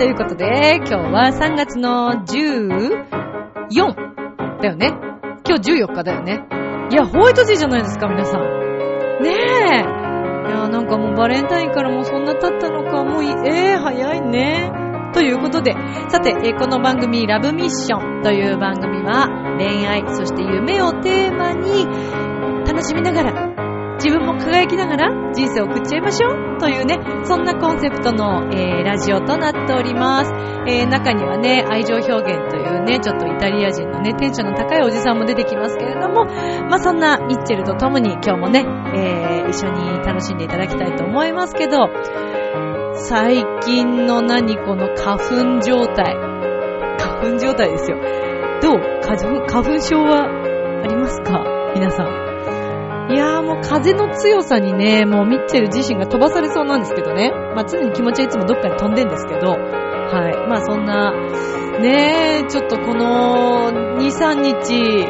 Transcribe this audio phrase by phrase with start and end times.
[0.00, 2.49] ということで、今日は3月の14
[6.00, 6.46] 今日14日だよね。
[6.90, 8.42] いや、ホワイトデーじゃないですか、皆さん。
[9.22, 10.48] ねえ。
[10.48, 14.72] いや、なんかもうバレンタインからもうそんな経ったのか、もういい、えー、早いね。
[15.12, 15.74] ということで、
[16.08, 21.84] さて、えこの番組、ラブミッションという番組は、恋愛、そして夢をテーマに、
[22.64, 23.50] 楽しみながら、
[23.96, 30.32] 自分も輝きながら人生を送っちゃいましょうというね、そんなコンセプトの、えーラジオとなっております。
[30.66, 41.88] えー中にはね、愛情表現というね、ちょっタリア人のね、テンションの高いおじさんも出てきますけれども、まあ、そんなミッチェルと共に今日もね、えー一緒に楽しんでいただきたいと思いますけど、
[42.94, 45.18] 最近の何この花
[45.56, 46.14] 粉状態。
[47.00, 47.96] 花粉状態ですよ。
[48.62, 48.80] どう？
[49.02, 50.28] 花粉、花粉症は
[50.84, 51.44] ありますか？
[51.74, 53.10] 皆さん。
[53.10, 57.32] いやーもう風の強さにね、もうミッチェル自身が飛ばされそうなんですけどね。
[57.56, 59.56] まあ常に気持ちはいつもどっかに飛んでんですけど、
[60.10, 60.48] はい。
[60.48, 61.12] まあそんな、
[61.80, 65.06] ねえ、ちょっとこの2、3日、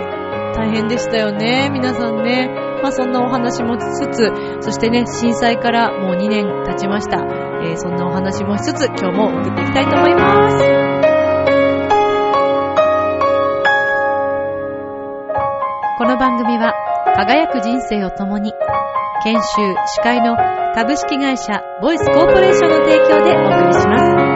[0.55, 2.49] 大変でしたよね、皆さんね。
[2.83, 7.19] まあそんなお話もしつつ、そしてね、震災からもう2年経ちました。
[7.63, 10.57] えーそんなお話もしつつ、今日も送っていきたいと思います。
[15.99, 16.75] この番組は
[17.17, 18.55] 輝く人生を共に
[19.23, 20.37] 研修、司会の
[20.75, 24.30] 株式会社ボイスコーポレーションの提供でお送りします。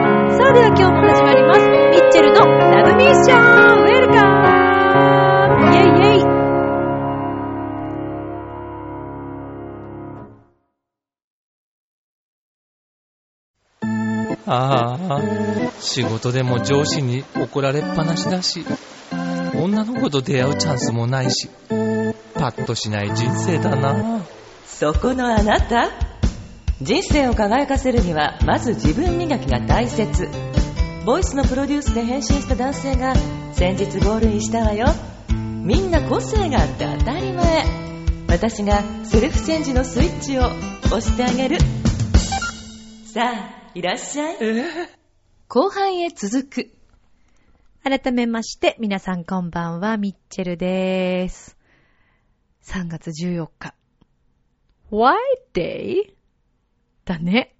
[0.45, 1.61] さあでは今日も始まります。
[1.61, 3.41] ミッチェルのラブミッション
[3.81, 4.21] ウェルカ
[5.57, 6.25] ムイェイイェイ
[14.45, 15.19] ああ、
[15.79, 18.63] 仕事でも上司に怒られっぱなしだし、
[19.55, 21.49] 女の子と出会うチャンスもないし、
[22.35, 24.21] パッとしない人生だな。
[24.67, 26.04] そこのあなた？
[26.81, 30.27] 人生を輝かせるにはまず自分磨きが大切
[31.05, 33.15] ボイスのプロデュースで変身した男性が
[33.53, 34.87] 先日ゴールインしたわよ
[35.63, 37.65] みんな個性があって当たり前
[38.27, 40.47] 私がセルフチェンジのスイッチを
[40.87, 41.59] 押してあげる
[43.05, 44.37] さあいらっしゃい
[45.47, 46.75] 後半へ続く
[47.87, 51.55] 改めまして、皆さんこんばんは、ミッチェルです。
[52.63, 53.75] 3月14日。
[54.89, 55.13] White
[55.53, 56.14] Day?
[57.05, 57.55] だね。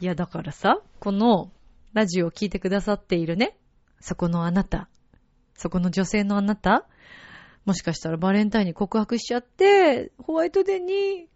[0.00, 1.50] いや、だからさ、この
[1.92, 3.56] ラジオを聞いてくださっているね、
[4.00, 4.88] そこのあなた、
[5.54, 6.86] そこの女性のあなた、
[7.64, 11.28] もしかしたらバレンタインに告白しちゃって、ホワイトデーに、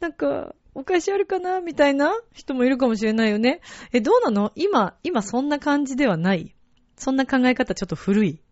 [0.00, 3.62] なんか、お返しあるかなみたいな人もいるかもしれないよね。
[3.92, 4.52] え、どうなの？
[4.56, 6.54] 今、今そんな感じではない
[6.98, 8.42] そんな考え方ちょっと古い。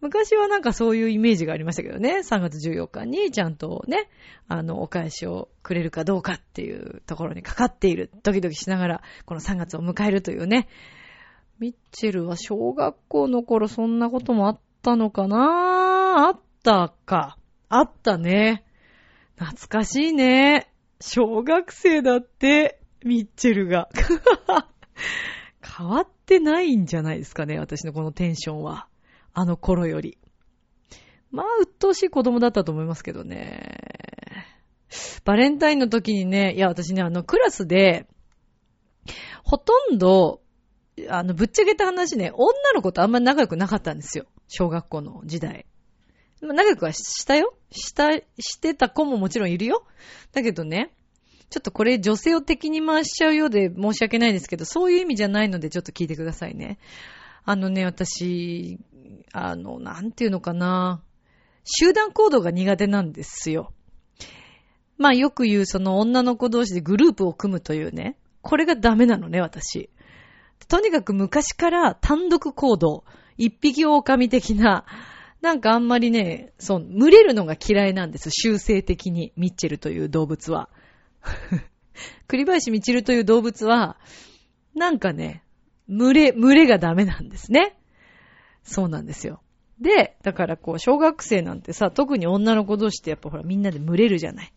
[0.00, 2.18] 昔はなんかそういうイメージがありましたけどね。
[2.18, 4.08] 3月14日にちゃんとね、
[4.46, 8.10] あの、お返しをくれるかどうかっていうところにかかっている。
[8.22, 10.68] ドキドキしながら、この3月を迎えるというね。
[11.58, 16.28] ミッチェルは小学校の頃そんなこともあったのかな？
[16.28, 17.38] あったか。
[17.68, 18.64] あったね。
[19.36, 20.70] 懐かしいね。
[21.00, 23.88] 小学生だって、ミッチェルが。
[25.78, 28.88] 変わってないんじゃないですかね、私のこのテンションは。
[29.38, 30.16] あの頃より。
[31.30, 33.78] まあ、鬱陶しい子供だったと思いますけどね。
[35.26, 38.06] バレンタインの時にね、いや、私ね、あの、クラスで、
[39.44, 40.40] ほとんど、
[41.10, 44.24] あの、ぶっちゃけた話ね、女の子とあんまり仲良くなかったんですよ。
[44.48, 45.66] 小学校の時代。
[46.40, 49.86] まあ仲良くはしたよした、してた子ももちろんいるよ。
[50.32, 50.94] だけどね、
[51.50, 56.78] ちょっとこれ女性を敵に回しちゃうようで申し訳ないですけど、そういう意味じゃないのでちょっと聞いてくださいね。
[57.44, 58.80] あのね、私、
[59.32, 61.02] あの、なんていうのかな。
[61.64, 63.72] 集団行動が苦手なんですよ。
[64.98, 68.16] まあよく言うその女の子同士でグループを組むというね。
[68.40, 69.90] これがダメなのね、私。
[70.68, 73.04] とにかく昔から単独行動、
[73.36, 74.84] 一匹狼的な、
[75.42, 78.30] なんかあんまりね、そう、群れるのが嫌いなんです。
[78.30, 80.68] 習性的に、ミッチェルという動物は。
[82.26, 83.96] 栗林みちるという動物は、
[84.74, 85.42] なんかね、
[85.88, 87.76] 群れ、群れがダメなんですね。
[88.66, 89.40] そうなんですよ。
[89.80, 94.52] で、だからこう、小学生なんてさ、特に女の子同士ってやっぱほらみんなで群れるじゃない。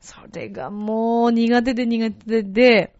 [0.00, 2.94] それがもう苦手で苦手で、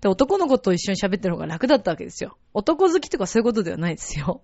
[0.00, 2.36] で、男の子と一緒に喋ってる方が楽だったわけですよ。
[2.52, 4.42] 男好きとかそういうことではないですよ。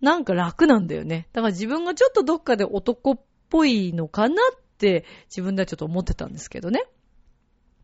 [0.00, 1.28] なんか楽なんだよね。
[1.32, 3.20] だから自分がちょっとどっかで男っ
[3.50, 6.84] ぽいのかなって自分ではちょっと思ってたんですけどね。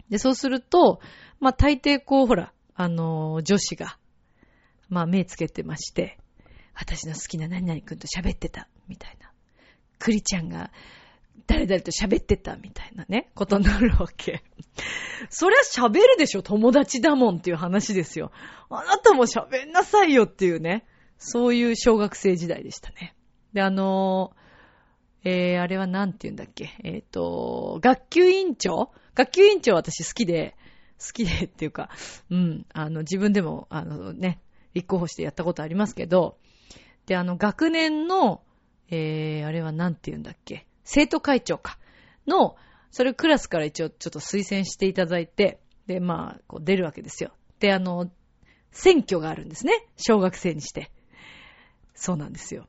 [0.09, 1.01] で、そうすると、
[1.41, 3.99] まあ大抵こう、ほら、あのー女子が、
[4.89, 6.19] まあ目つけてまして、
[6.79, 9.31] 私の好きな何々くんと喋ってた、みたいな。
[9.99, 10.71] クリちゃんが
[11.47, 14.45] 誰々と喋ってた、みたいなね、ことになるわけ。
[15.29, 18.31] そりゃ喋るでしょ、友達だもんっていう話ですよ。
[18.71, 20.87] あなたも喋んなさいよっていうね。
[21.19, 23.17] そういう小学生時代でしたね。
[23.53, 24.37] で、あの
[25.25, 26.77] えー、あれはなんて言うんだっけ。
[26.85, 28.93] えっ、と、学級委員長？
[29.17, 30.55] 学級委員長私好きで、
[31.05, 31.91] 好きでっていうか、
[32.31, 34.41] うん、あの、自分でも、あのね、
[34.75, 36.39] 立候補してやったことありますけど、
[37.09, 38.43] で、あの、学年の、
[38.91, 40.67] えー、あれはなんて言うんだっけ？
[40.85, 41.79] 生徒会長か。
[42.27, 42.57] の、
[42.91, 47.33] それクラスから一応ちょっと推薦していただいて、で、まあ、こう出るわけですよ。
[47.61, 48.11] で、あの、
[48.73, 49.87] 選挙があるんですね。
[49.97, 50.91] 小学生にして。
[51.95, 52.67] そうなんですよ。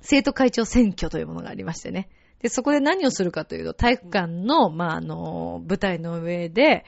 [0.00, 2.08] 生徒会長選挙というものがありましてね。
[2.40, 6.84] で、そこで何をするかというと、体育館の、まあ、あの、舞台の上で、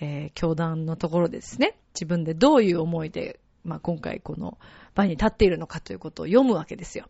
[0.00, 4.58] えー、教団のところでですね、自分でどういう思いで、まあ、今回この
[4.94, 7.06] 場に立っているのかということを読むわけですよ。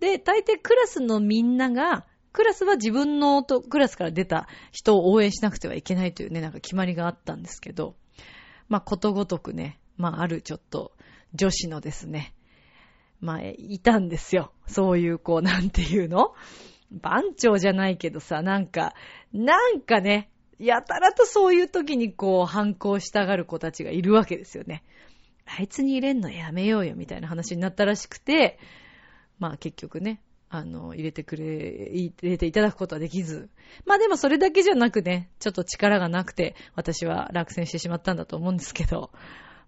[0.00, 7.94] で、大抵クラスのみんなが、クラスは自分のクラスから出た人を応援しなくてはいけないというね、なんか決まりがあったんですけど、
[8.68, 10.92] まあ、ことごとくね、まあ、あるちょっと
[11.34, 12.34] 女子のですね、
[13.20, 14.52] まあ、いたんですよ。
[14.66, 16.34] そういう、こう、なんていうの
[16.90, 18.94] 番長じゃないけどさ、なんか、
[19.32, 24.82] なんかね、やたらとそういう時にこう、反抗したがる子たちがいるわけですよね。
[25.46, 28.58] あいつに入れんのやめようよ、みたいな話になったらしくて、
[29.38, 33.48] まあ結局ね、あの、入れてくれ、入れていただくことはできず。
[33.86, 39.10] まあでもそれだけじゃなくね、ちょっと力がなくて、私は落選してしまったんだと思うんですけど、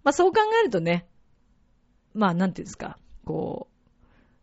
[0.03, 1.07] まあそう考えるとね、
[2.13, 3.75] まあなんていうんですか、こう、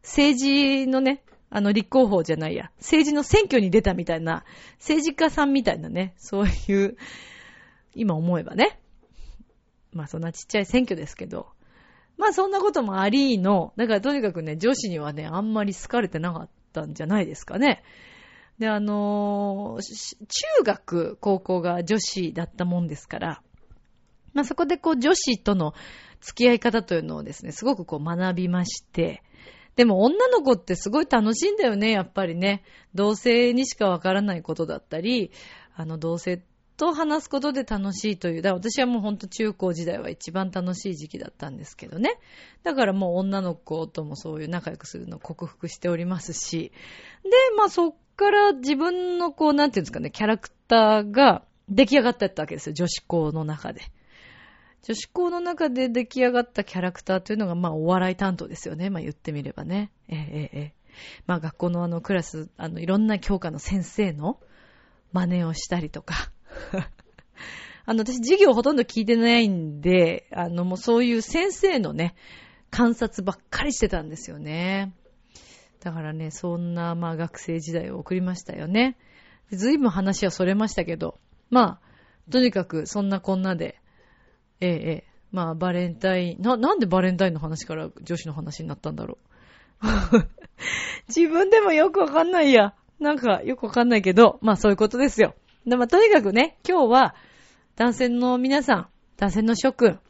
[0.02, 4.44] 政治のね、あの、立候補じゃないや、政治の選挙に出たみたいな、
[4.78, 6.96] 政治家さんみたいなね、そういう、
[7.94, 8.80] 今思えばね、
[9.92, 11.48] まあそんなちっちゃい選挙ですけど、
[12.18, 17.82] まあそんなこともありの、だからとにかくね、女子にはね、あんまり好かれてなかったんじゃないですかね。
[18.58, 23.42] で、あのー中学、高校が女子だったもんですから、
[24.34, 25.74] まあそこでこう女子との
[26.20, 29.22] 付き合い方というのをですね、すごくこう学びまして、
[29.74, 32.62] でも女の子ってすごい楽しいんだよね、やっぱりね。
[32.94, 35.32] 同性にしかわからないことだったり、
[35.74, 36.42] あの同性
[36.76, 38.42] と話すことで楽しいという。
[38.42, 42.18] だから私はもうほんと中高時代は一番楽しい時期だったんですけどね。
[42.62, 46.72] だからもう女の子ともそういう仲良くするのを克服しておりますし。
[47.24, 53.82] で、まあそっから自分のこう、なんていうんですかね、キャラクターが出来上がってったわけですよ、女子校の中で。
[54.82, 58.90] 女子校の中で出来上がったキャラクターというのが、まあ、お笑い担当ですよね。
[58.90, 59.92] まあ、言ってみればね。
[60.08, 60.74] ええええええ。
[61.26, 64.40] まあ、学校のあの、クラス、あの、いろんな教科の先生の
[65.12, 66.32] 真似をしたりとか。
[67.84, 72.14] あの、私、授業ほとんど聞いてないんで、あの、もうそういう先生のね、
[72.70, 74.94] 観察ばっかりしてたんですよね。
[75.80, 78.96] だからね、そんな、まあ、学生時代を送りましたよね。
[79.50, 81.18] ずいぶん話はそれましたけど、
[81.50, 83.78] まあ、とにかく、そんなこんなで、
[84.60, 85.04] ええ、ええ。
[85.32, 89.18] まあ、バレンタイン、な、なんでバレンタインの話から女子の話になったんだろ
[89.82, 89.86] う。
[91.08, 92.74] 自分でもよくわかんないや。
[93.00, 95.34] なんか、よくわかんないけど、まあそういうことですよ。
[95.66, 97.14] でまあ、とにかくね、今日は、
[97.76, 100.00] 男性の皆さん、男性の諸君、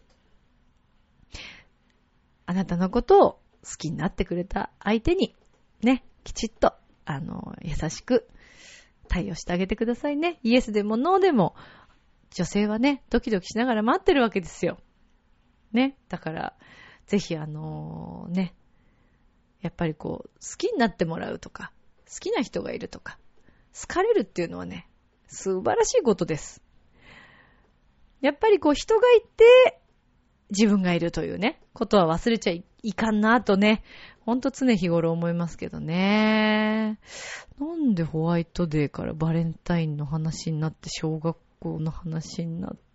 [2.46, 3.40] あなたのことを好
[3.78, 5.34] きになってくれた相手に、
[5.82, 8.28] ね、きちっと、あの、優しく
[9.08, 10.40] 対応してあげてくださいね。
[10.42, 11.54] イエスでもノーでも、
[12.30, 14.78] 女性はね、ドキドキしながら待ってるわけですよ。
[15.72, 15.98] ね。
[16.08, 16.56] だから、
[17.06, 18.54] ぜひあのね、
[19.60, 21.72] やっぱりこう、好きになってもらうとか、
[22.10, 23.18] 好きな人がいるとか、
[23.78, 24.88] 好かれるっていうのはね、
[25.32, 26.62] 素晴らしいことです。
[28.20, 29.80] やっぱりこう、人がいて、
[30.50, 33.82] 自分がいるというね、ことは忘れちゃいかんなとね、
[34.20, 37.00] ほんと常日頃思いますけどね。
[37.58, 42.91] なんでホワイトデーからバレンタインの話になって、小学校の話になって、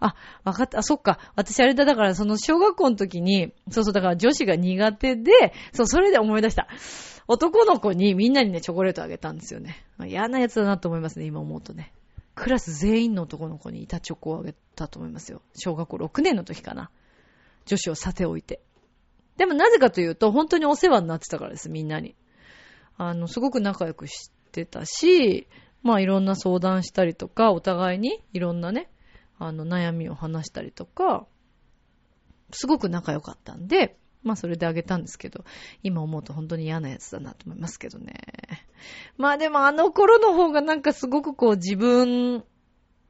[0.00, 0.14] あ、
[0.44, 0.78] わかった。
[0.78, 1.18] あ、そっか。
[1.36, 6.68] 私あれだ、だからその小学校の時に、そうそう、だから女子が苦手で、そう、それで思い出した。
[7.26, 9.84] 男の子にみんなにね、チョコレートあげたんですよね。
[10.06, 11.92] 嫌なやつだなと思いますね、今思うとね。
[12.34, 15.42] クラス全員の男の子に板チョコをあげたと思いますよ。
[15.56, 16.90] 小学校6年の時かな。
[17.66, 18.60] 女子をさておいて。
[19.36, 22.16] でもなぜかというと、本当にお世話になってたからです、みんなに。
[22.96, 25.48] あの、すごく仲良くしてたし、
[25.82, 28.90] まあいろんな相談したりとか、お互いにいろんなね、
[29.38, 31.26] あの、悩みを話したりとか、
[32.50, 35.44] すごく仲良かったんで、まあそれであげたんですけど、
[35.82, 38.14] 今思うと本当に嫌なやつだなと思いますけどね。
[39.16, 42.44] まあでもあの頃の方がなんかすごくこう自分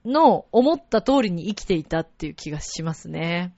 [0.05, 3.55] の思った通りに生きていたっていう気がしますね。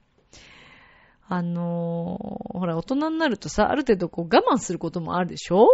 [1.28, 5.66] あのー、ほら、大人になるとさ、ある程度こう我慢することもあるでしょ？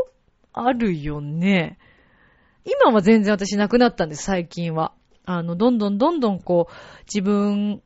[0.53, 1.79] あるよね。
[2.65, 4.93] 今は全然私なくなったんです、最近は。
[5.26, 7.83] あの、どんどんどんどんこう、自分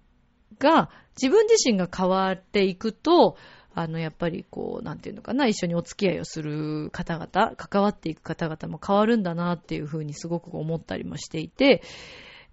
[0.58, 3.36] が、自分自身が変わっていくと、
[3.74, 11.82] あの、やっぱりこう、なんていうのかな、一緒にお付き合いをする方々、関わっていく方々も変わるんだなっていうふうにすごく思ったりもしていて、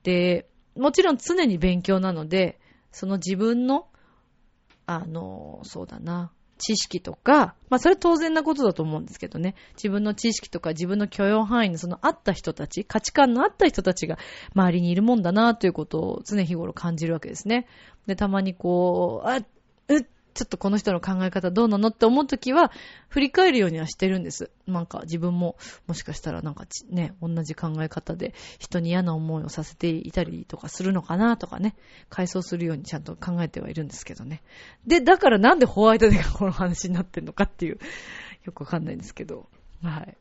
[0.03, 2.60] で、もちろん常に勉強なので、
[2.91, 3.88] その自分の
[4.88, 9.56] あの、そうだな、知識とか、まあそれ当然なことだと思うんですけどね。
[9.76, 14.18] 自分の知識とか自分の許容範囲のそのあった人たち、価値観のあった人たちが
[14.54, 17.68] 周りにいるもんだなということを常日頃感じるわけですね。
[18.08, 19.38] で、たまにこう、あ、
[19.90, 20.06] うっ
[20.38, 22.72] ちょっとこの人の考え方どうなのって思うときは、
[23.10, 24.51] 振り返るようにはしてるんです。
[24.67, 31.75] なんか自分も、もしかしたらなんかね、同じ考え方で人に嫌な思いをさせていたりとかするのかなとかね、
[32.10, 34.44] 回想するようにちゃんと考えてはいるんですけどね。
[34.86, 37.79] で、だからなんでホワイトデーがこの話になってんのかっていう、
[38.46, 39.50] よくわかんないんですけど、
[39.82, 40.15] はい。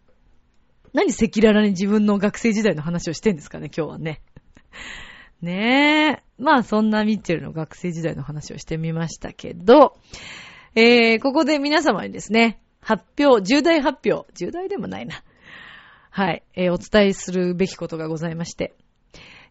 [0.95, 4.23] 何赤裸々に自分の学生時代の話をしてんですかね、今日はね。
[5.43, 5.86] ねえ。
[6.39, 9.97] まあそんなミッチェルの学生時代の話をしてみましたけど、
[10.75, 15.23] えー、ここで皆様にですね、発表、重大発表、重大でもないな。
[16.11, 18.75] はい、えー、お伝えするべきことがございまして。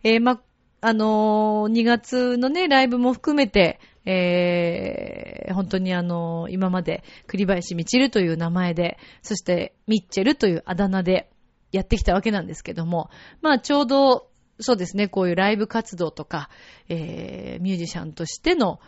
[0.03, 0.41] えー、ま、
[0.81, 11.29] あのー、2月のね、ライブも含めて、えー、本当にあのー、今まで栗林みちるという名前で、そしてミッチェルというあだ名で
[11.71, 13.09] やってきたわけなんですけども、
[13.41, 14.27] まあちょうど
[14.59, 16.49] そうですね、こういうライブ活動とか、
[16.87, 18.79] えー、ミュージシャンとしての、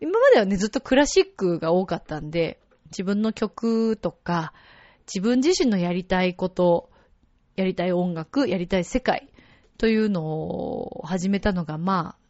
[0.00, 4.52] 今まではね、ずっとクラシックが多かったんで、自分の曲とか、
[5.06, 6.90] 自分自身のやりたいこと、
[7.54, 9.32] やりたい音楽、やりたい世界
[9.78, 12.26] というのを始めたのが、まあ、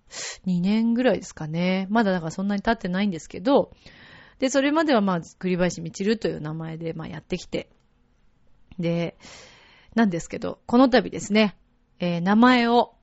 [0.47, 1.87] 2年ぐらいですかね。
[1.91, 3.73] まだだからそんなに経ってないんですけど、
[4.39, 7.71] で、それまではまあ、栗林みちるという名前で、まあ、やってきて、
[8.79, 9.17] で、
[9.95, 11.57] なんですけど、この度ですね、
[11.99, 12.95] えー、名前を、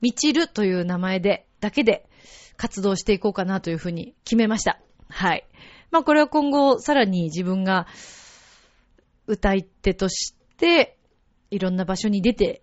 [0.00, 2.08] みちるという名前で、だけで
[2.56, 4.80] 活動していこうかなというふうに決めました。
[5.08, 5.46] はい。
[5.90, 7.86] まあこれは今後さらに自分が
[9.26, 10.96] 歌い手として
[11.50, 12.62] いろんな場所に出て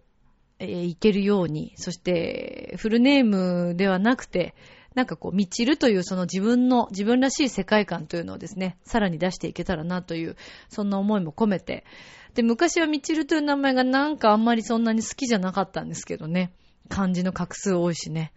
[0.60, 4.55] い、えー、けるように、そしてフルネームではなくて、
[4.96, 10.36] なんかこう、みちるというその自分の、自分らしい世界観というのをですね、さらに出していけたらなという、
[10.67, 11.86] そんな思いも込めて、
[12.36, 16.51] で、昔はみちるという名前がなんかあんまりそんなに好きじゃなかったんですけどね。
[16.89, 18.33] 漢字の画数多いしね。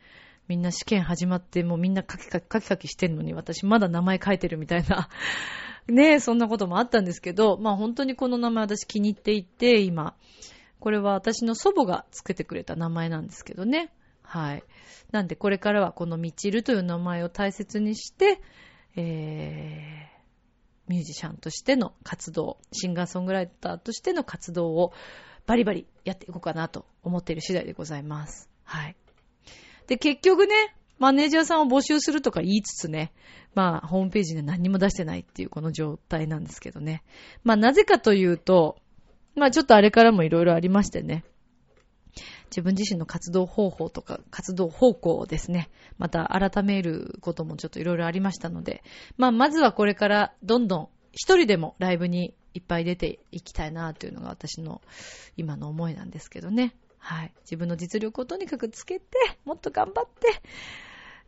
[0.49, 5.09] みんな試験始まってもうみんなカキカキカキカキしてんのに私まだ名前書いてるみたいな
[5.89, 10.15] ねえ、そんなこともあったんですけど、まあ本当にこの名前私気に入っていて、今。
[10.79, 13.93] これは私の祖母がつけてくれた名前なんですけどね。
[14.23, 14.65] はい。
[15.13, 18.41] なんでこれからはこのみちるという名前を大切にして、
[18.97, 20.12] えー、
[20.93, 24.93] ミュージシャンとしての活動、シンガーソングライターとしての活動を
[25.47, 28.51] バリバリやっていこうかなと思っている次第でございます。
[28.65, 28.97] はい。
[29.87, 30.55] で、結局ね、
[30.99, 33.13] マネージャーさんを募集するとか言いつつね、
[33.55, 37.03] まあ、ホームページで何も出してないっていうこの状態なんですけどね。
[37.43, 38.77] まあ、なぜかというと、
[39.35, 41.25] まあ、ちょっとあれからもいろいろありましてね。
[42.53, 48.85] 自分自身の活動方法とか活動方向をですね、また改めることもちょっといろいろありましたので、
[49.17, 54.83] まあまずはこれからどんどん一人でもライブにいっぱい出ていきたいなというのが私の
[55.39, 56.75] 今の思いなんですけどね。
[56.99, 57.33] はい。
[57.41, 59.07] 自分の実力をとにかくつけて、
[59.47, 60.43] もっと頑張って、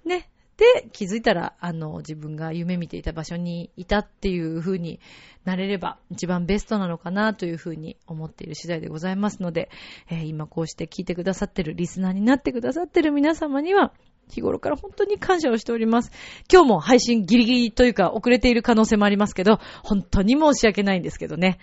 [0.06, 5.00] ね、で、気づいたら、あの、自分が夢見ていた場所にいたっていう風に
[5.44, 9.68] なれれば、一番ベストなのかなという風に思っている次第でございますので、
[10.08, 13.92] えー、今こうして聞いてくださってる、リスナーになってくださってる皆様には、
[14.28, 16.12] 日頃から本当に感謝をしております。
[16.50, 21.58] 今日も配信ギリギリというか遅れている可能性もありますけど、本当に申し訳ないんですけどね。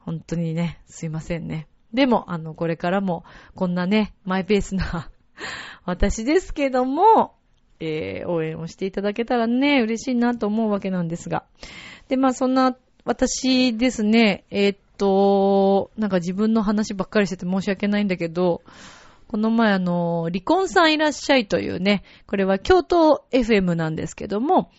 [0.00, 1.68] 本当にね、すいませんね。
[1.92, 5.10] でも、あの、これからも、こんなね、マイペースな
[5.84, 7.34] 私ですけども、
[7.80, 11.44] えー、応援をしていただけたらね、嬉しいなと思うわけなんですが。
[12.08, 18.62] で、まあそんな、私ですね、えー、っと、なんか自分の話ばっかりしてて申し訳ないんだけど、
[19.28, 24.70] この前あの、離婚さんいらっしゃいというね、これは京都 FM なんですけども、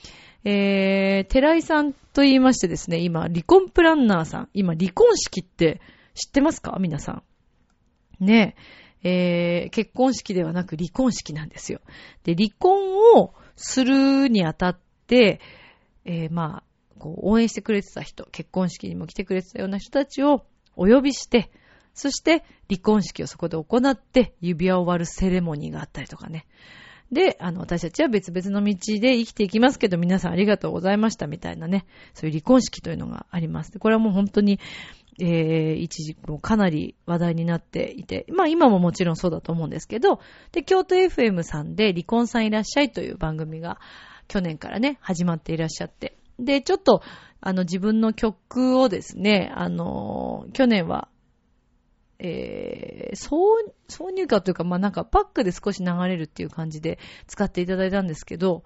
[0.44, 5.82] えー、寺井さんと言いましてですね、今、離婚プランナーさん、今、離婚式って
[6.14, 6.78] 知ってますか？
[6.80, 8.26] 皆さん。
[8.26, 8.62] ねえ。
[9.04, 11.82] えー、結婚式ではなく離婚式なんですよ。
[12.24, 15.40] で、離婚をするにあたって、
[16.06, 16.64] えー、まあ、
[17.00, 21.52] こう、応援してくれてた人、結婚式にも来てくれてたような人たちをお呼びして、
[21.94, 26.46] そして離婚式をそこで行って、指輪を割るセレモニーがあったりとかね。
[27.12, 33.80] で、あの、私たちは別々の道で生きていきますけど、皆さんありがとうございましたみたいなね、そういう離婚式というのがあります。
[33.80, 34.60] これはもう本当に、
[35.20, 40.20] えー、一時もかなり話題になっていて、まあ今ももちろんそうだと思うんですけど、
[40.52, 43.80] で、京都 FM さんで離婚さんいらっしゃいという番組が
[44.28, 47.02] 去年からね、始まっていらっしゃって、で、ちょっと、
[47.42, 51.08] あの、自分の曲をですね、あの、去年は
[52.20, 53.38] えー、挿、
[53.88, 58.64] 挿入歌というか、まあ、なんかパックで少し流れるっていう感じで使っていただいたんですけど、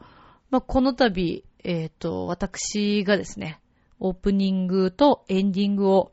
[0.50, 3.60] まあ、この度、えっ、ー、と、私がですね、
[4.00, 6.12] オープニングとエンディングを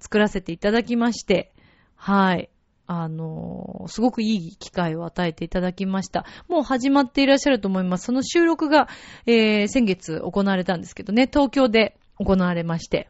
[0.00, 1.52] 作らせていただきまして、
[1.94, 2.50] はい。
[2.92, 6.26] あのー、すごくいい機会を与えていただきました。
[6.48, 8.06] もう始まっていらっしゃると思います。
[8.06, 8.88] その収録が、
[9.26, 13.08] えー、先月行われたんですけどね、東京で行われまして。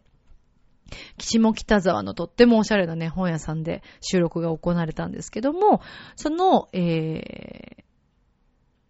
[1.16, 5.80] 岸も北沢のとってもおしゃれなね、本屋さんで収録が行われたんですけども、
[6.16, 7.84] その、えー、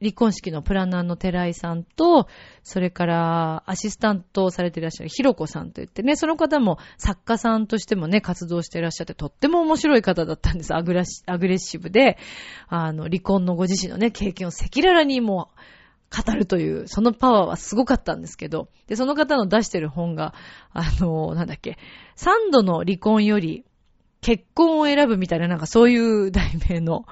[0.00, 2.26] 離婚式のプランナーの寺井さんと、
[2.62, 10.74] それからアシスタントをされていらっしゃるひろこさんと言ってね、その方も作家さんとしてもね、活動していらっしゃって、とっても面白い方だったんです。
[10.74, 12.16] アグラ、アグレッシブで、
[12.68, 15.50] あの、離婚のご自身のね、経験を赤裸々にも
[16.10, 20.34] 語るという、そのパワーはすごかったんですけど、で、その方の出してる本が、
[20.72, 21.78] あの、なんだっけ、
[22.16, 23.64] 三度の離婚より
[24.20, 27.06] 結婚を選ぶみたいな、なんかそういう題名の、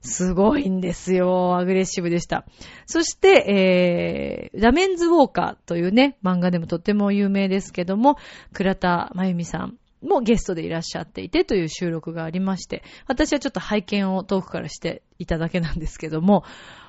[0.00, 1.56] すごいんですよ。
[1.56, 2.44] アグレッシブでした。
[2.86, 8.16] そして、えー、ラメンズウォーカーというね、漫画でもとっても有名ですけども、
[8.52, 16.44] 倉田真由美さんもゲストでいらっしゃっていてという収録がありまして、私はちょっと拝見を遠くからしていただけなんですけども、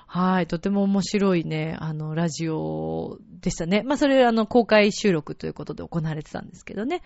[0.10, 3.84] はい、とても面白いね、あの、ラジオでしたね。
[3.84, 7.02] まあ、それ、あの、公開収録ということで行われてたんですけどね。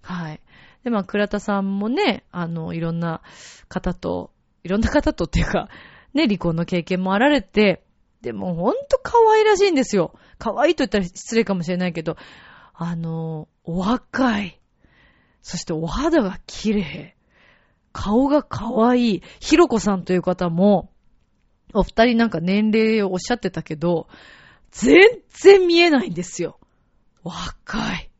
[0.00, 0.40] はい。
[0.82, 3.20] で、まあ、倉田さんもね、あの、いろんな
[3.68, 4.32] 方と、
[4.66, 5.68] いろんな方とっていうか、
[6.12, 7.84] ね、離婚の経験もあられて、
[8.20, 10.12] でもほんと可愛らしいんですよ。
[10.38, 12.16] 可愛いと言ったら失礼かもしれないけど、
[12.74, 14.60] あの、お若い。
[15.40, 17.16] そしてお肌が綺麗。
[17.92, 19.22] 顔が可愛い。
[19.38, 20.90] ひろこさんという方も、
[21.72, 24.08] お二人なんか年齢をおっしゃってたけど、
[24.72, 24.98] 全
[25.30, 26.58] 然見えないんですよ。
[27.22, 28.10] 若い。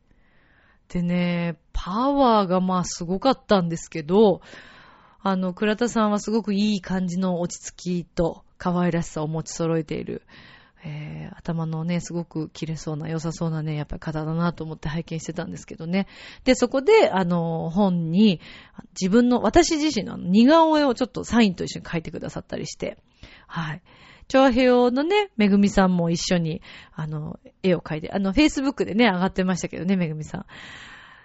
[0.88, 4.40] でね、パワーがまあすごかったんですけど、
[5.28, 10.22] あの、倉田さんはすごくいい感じの落ち着きと可愛らしさを持ち揃えている、
[10.84, 16.06] えー、頭のね、すごく綺麗そうな、良さそうなね、やっぱり方だなと思って拝見してたんですけどね。
[16.44, 18.40] で、そこで、あの、本に、
[18.92, 22.96] 自分の、私自身の似顔絵をちょっとサインと一緒に書いてくださったりして、
[23.48, 23.82] はい。
[24.28, 26.62] 長平のね、めぐみさんも一緒に、
[26.94, 30.46] あの、絵を描いて、あの、フェイスブックでね、上がってましたけどね、めぐみさん。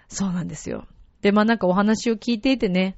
[0.08, 0.88] そうなんですよ。
[1.20, 2.96] で、まあなんかお話を聞いていてね、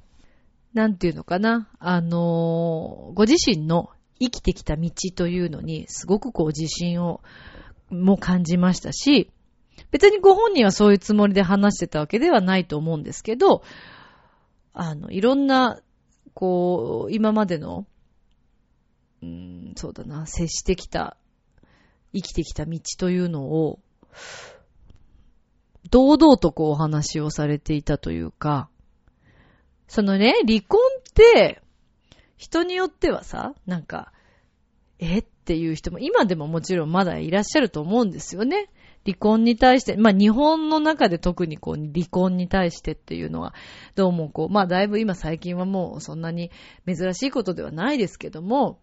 [0.75, 7.21] なんていうのかな、あのご自身の生きてきた道というのに、すごくこう自信を、
[7.89, 9.31] も感じましたし、
[9.91, 13.63] 別にご本人はそういうつもりで話してたわけではないと思うんですけど、
[14.73, 15.79] あの、いろんな、
[16.33, 17.87] こう、今までの
[19.25, 21.17] うん、そうだな、接してきた、
[22.13, 23.79] 生きてきた道というのを、
[25.89, 28.69] 堂々とこうお話をされていたというか、
[29.87, 31.61] そのね、離婚って、
[32.37, 34.11] 人によってはさ、なんか、
[34.99, 38.69] えっていう人も今でももちろんまだいらっしゃると思うんですよね。
[39.05, 43.53] 離婚に対して、まあ日本の中で特にこう離婚に対してっていうのは、
[43.93, 46.49] どうもこう、まあだいぶ今最近はもうそんなに
[46.87, 48.79] 珍しいことではないですけども、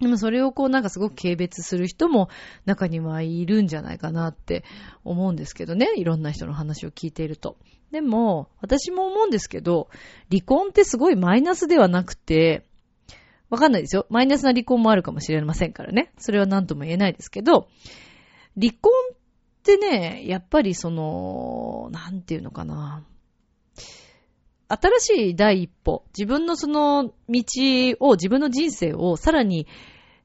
[0.00, 2.28] でもそれをこうなんかすごく軽蔑する人も
[2.64, 4.64] 中にはいるんじゃないかなって
[5.04, 5.88] 思うんですけどね。
[5.96, 7.58] いろんな人の話を聞いていると。
[7.90, 9.88] でも、私も思うんですけど、
[10.30, 12.66] 離婚ってすごいマイナスではなくて、
[13.50, 14.06] わかんないですよ。
[14.10, 16.12] マイナスな離婚もあるかもしれませんからね。
[16.18, 17.68] それは何とも言えないですけど、
[18.60, 19.16] 離婚っ
[19.62, 23.04] てね、やっぱりその、なんていうのかな。
[24.68, 27.42] 新しい第一歩、自分のその道
[28.00, 29.66] を、自分の人生をさらに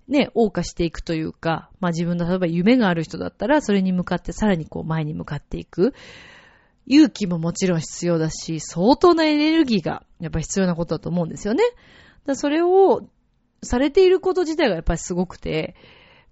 [0.10, 5.93] ね、謳歌していくというか、まあ自分の例えば夢がある人だったら、それに向かってさらにこう前に向かっていく。
[6.86, 11.63] 勇気ももちろん必要だし、相当なエネルギーがやっぱ必要なことだと思うんですよね。
[12.26, 13.08] だそれを
[13.62, 15.76] されていること自体がやっぱりすごくて、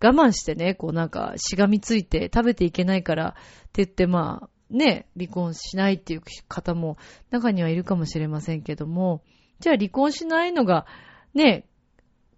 [0.04, 3.34] 我慢してね、こうなんかしがみついて食べていけないからっ
[3.72, 6.98] て言ってまあ、ね、離婚しないっていう方も
[7.30, 9.22] 中にはいるかもしれませんけども、
[9.60, 10.86] じゃあ離婚しないのが、
[11.34, 11.66] ね、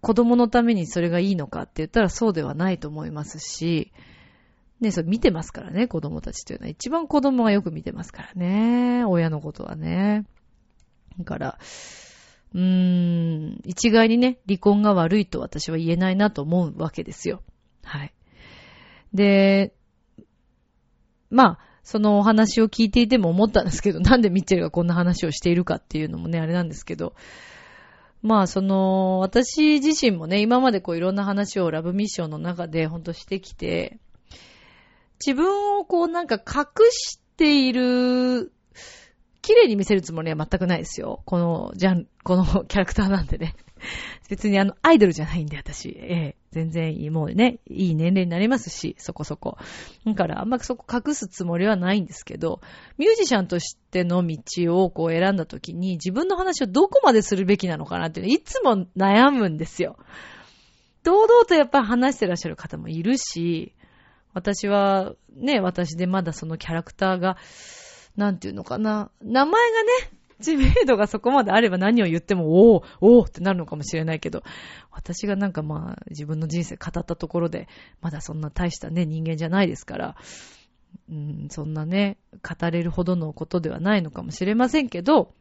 [0.00, 3.92] 子供のためにそれがいいのかって言ったらそうではないと思いますし、
[4.80, 6.70] ね、それ見てますからね、子供たちというのは。
[6.70, 9.04] 一番子供がよく見てますからね。
[9.04, 10.26] 親のことはね。
[11.18, 11.58] だから、
[12.54, 17.42] うーん、一概にね、離婚が悪いと私は言えないなと思うわけですよ。
[17.82, 18.14] はい。
[19.12, 19.74] で、
[21.30, 27.14] まあ、そのお話を聞いていても思ったんですけど、 なんでミッチェルがこんな話をしているかっていうのもね、あれなんですけど、
[28.22, 33.98] まあ、その、私自身もね、今までこういろんな話をラブミッションの中でほんとしてきて、
[35.24, 38.52] 自分をこうなんか隠している、
[39.42, 41.22] 綺麗に見せるつもりは全くないですよ。
[41.26, 43.54] この、じゃん、この キャラクターなんでね。
[44.30, 45.90] 別にあの、アイドルじゃないんで、私。
[45.90, 49.58] ええ、全然いい、もうね、いい年齢になりますし、そこそこ。
[50.06, 52.60] だから、あんまそこ隠すつもりはないんですけど、
[52.96, 59.98] ミュージシャンとしての道をこう選んだ時に、自分の話をどこまでするべきなのかなっていうのいつも悩むんですよ。
[61.02, 63.74] 堂々とやっぱり話してらっしゃる方もいるし、
[64.34, 67.36] 私は、ね、私でまだそのキャラクターが、
[68.16, 74.42] なんていうのかな、名前がね、知名度がそこまであれば何を言っても、おー、おーってなるのかもしれないけど、
[74.90, 77.68] 私がなんかまあ、自分の人生語ったところで、
[78.00, 80.16] まだそんな大したね、人間じゃないですから、
[81.08, 85.32] うん、そんなね、語れるほどのことではないのかもしれませんけど、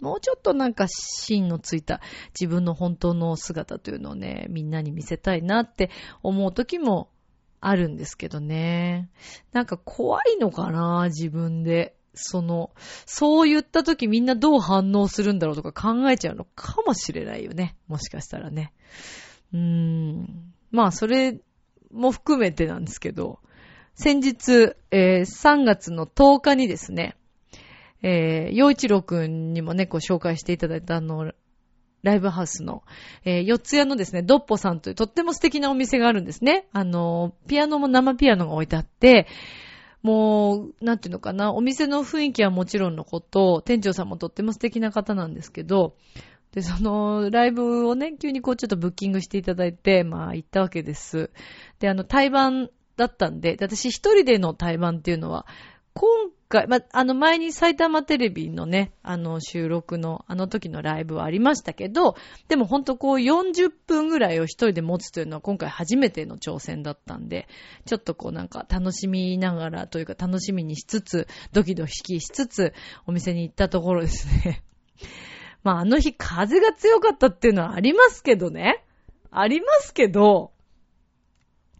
[0.00, 2.00] もうちょっとなんか芯のついた
[2.38, 5.90] 自分の本当の姿というのをね、みんなに見せたいなって
[6.24, 7.08] 思う時も
[7.64, 9.08] あるんですけどね。
[9.52, 11.94] なんか怖いのかな、自分で。
[12.12, 12.72] その、
[13.06, 17.76] そう言った時みんなどう反応するんだろうとか考えちゃうのかもしれないよね。
[17.86, 18.72] もしかしたらね。
[19.54, 20.52] うーん。
[20.72, 21.38] まあ、それ
[21.92, 23.38] も含めてなんですけど、
[23.94, 27.16] 先日、えー、3月の10日にですね、
[28.02, 31.32] えー、洋一郎くんにもね、こう紹介していただいたあの、
[32.02, 32.82] ライブハウスの、
[33.24, 36.66] えー、四ツ谷のですね、ドッポさんというとっても素敵なお店があるんですね。
[36.72, 39.26] あの、ピアノも生ピアノが置いてあって、
[40.02, 45.94] もう、なんていうのかな、お店の雰囲気はもちろんのこと、店長さんもとっても素敵な方なんですけど、
[46.50, 51.30] で、その、ライブをね、急にこうちょっとブッキングしていただいて、まあ、行ったわけです。
[51.78, 55.46] で、あの、対バンだったんで、で私一人での対バンっていうのは、
[55.94, 62.16] 今回、ま、あの前に埼玉テレビのね、あの収録のあの時のライブはありましたけど、
[62.48, 67.46] でもほんとこう40分ぐらいを一人で持つというのは今回初めての挑戦だったんで、
[67.84, 72.72] ちょっとこうなんか楽しみながらというか楽しみにしつつ、ドキドキしつつ
[73.06, 74.62] お店に行ったところですね。
[75.62, 78.84] まああの日風が強かったっていうのはありますけどね。
[79.30, 80.52] ありますけど、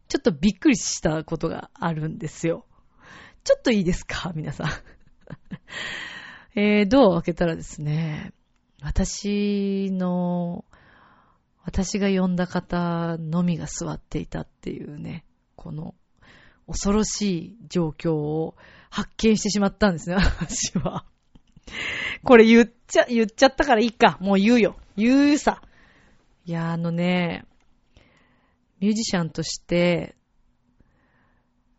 [0.08, 2.66] ちょっとびっくりしたことがあるんですよ。
[3.44, 4.32] ちょっといいですか？
[4.36, 4.68] 皆さん。
[6.58, 8.32] えー、ドアを開けたらですね、
[8.82, 10.64] 私の、
[11.64, 15.24] 私が呼んだ方のみが座っていたっていうね、
[15.56, 15.94] この
[16.66, 18.56] 恐ろしい状況を
[18.90, 21.04] 発見してしまったんですね、 私は。
[22.24, 24.18] これ言っちゃ、言っちゃったからいいか。
[24.20, 24.76] もう言うよ。
[24.96, 25.62] 言うさ。
[26.44, 27.44] いや、あのね、
[28.80, 30.16] ミュージシャンとして、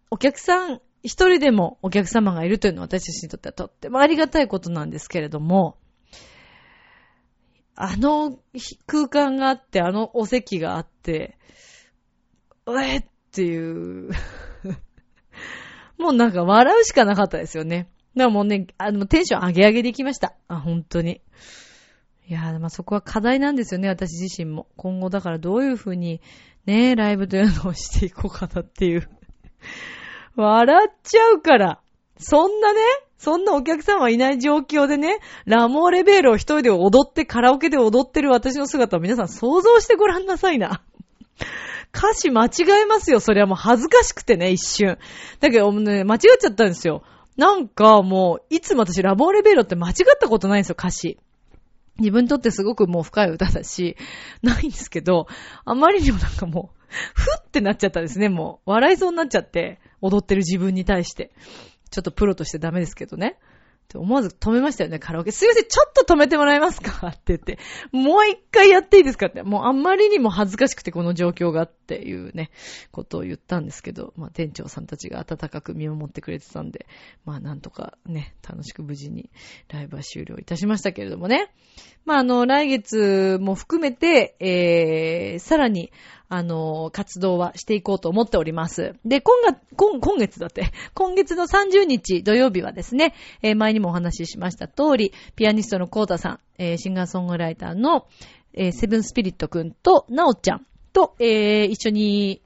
[0.10, 5.78] お客さん一人でもお客様がいるというのは私たちにとってはとってもありがたいことなんですけれども、
[7.76, 8.40] あの
[8.86, 11.38] 空間があって、あのお席があって、
[12.66, 14.12] うえっていう
[16.00, 17.90] もうなんか笑うしかなかったですよね。
[18.16, 20.36] だからもうね、あの、テンション上げ上げできました。
[20.48, 21.22] あ、本当に。
[22.26, 24.68] いやまあそこは課題なんですよね、私自身も。
[24.78, 26.22] 今後だからどういうふうに、
[26.66, 29.10] ね、ライブというのをしていこうかなっていう
[30.36, 31.80] 笑っちゃうから。
[32.18, 32.80] そんなね、
[33.18, 40.82] そんなお客様いない状況でね、ラモーレベールを一人で踊ってカラオケで踊ってる私の姿を皆さん想像してごらんなさいな。
[41.96, 42.50] 歌詞間違
[42.84, 43.20] えますよ。
[43.20, 44.98] それはもう恥ずかしくてね、一瞬。
[45.40, 47.04] だけどね、間違っちゃったんですよ。
[47.38, 51.20] なんかもう、いつも私ラモーレベールって間違ったことないんですよ、歌詞。
[52.00, 53.96] 自分にとってすごくもう深い歌だし、
[54.42, 55.28] ないんですけど、
[55.66, 56.80] あまりにもなんかもう、
[57.14, 58.72] ふってなっちゃったんですね、もう。
[58.72, 59.80] 笑いそうになっちゃって。
[60.04, 61.32] 踊ってる自分に対して。
[61.90, 63.38] ちょっとプロとしてダメですけどね。
[63.84, 65.32] って思わず止めましたよね、カラオケ。
[65.32, 67.10] すいません、ちょっと止めてもらえますか？
[67.10, 67.60] って言って。
[67.92, 69.28] もう一回やっていいですか？
[69.28, 69.44] って。
[69.44, 72.50] もうあんまりにも恥ずかしくてこの状況がっていうね、
[72.92, 76.88] ことを言ったんですけど、まあ店長さんたちが温かく見守ってくれてたんで、
[77.26, 79.30] まあなんとかね、楽しく無事に
[79.68, 81.52] ライブは終了いたしましたけれどもね。
[82.06, 85.92] まああの、来月も含めて、えー、さらに、
[86.30, 88.96] あの、活動はしていこうと思っております。
[89.06, 98.08] で、今月、今、今月だって、 今月の30日土曜日はですね、えー、前にもお話ししました通り、ピアニストのコータさん、えー、シンガーソングライターの、
[98.54, 102.42] えー、セブンスピリットくんと、ナオちゃんと、えー、一緒に、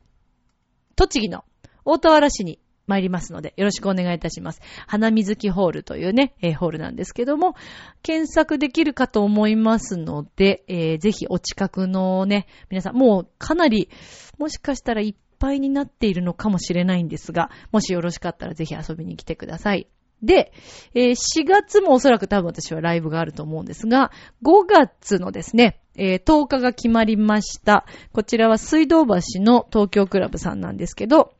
[0.95, 1.43] 栃木の
[1.85, 4.62] 大田原市に参りますので、よろしくお願いいたします。
[4.88, 7.56] 花水木ホールというね、えーホールなんですけども、
[8.02, 13.89] 検索できるかと思いますので、えーぜひお近くのね、皆さん、もうかなり、
[14.38, 19.88] もしかしたらいっぱいになっているのかもしれないんですが、もしよろしかったらぜひ遊びに来てください。
[20.23, 20.52] で、
[20.95, 24.12] えー4月もおそらく多分私はライブがあると思うんですが、
[24.43, 27.86] 5月のですね、えー10日が決まりました。
[28.13, 31.34] こちらは水道橋の東京クラブさんなんですけど、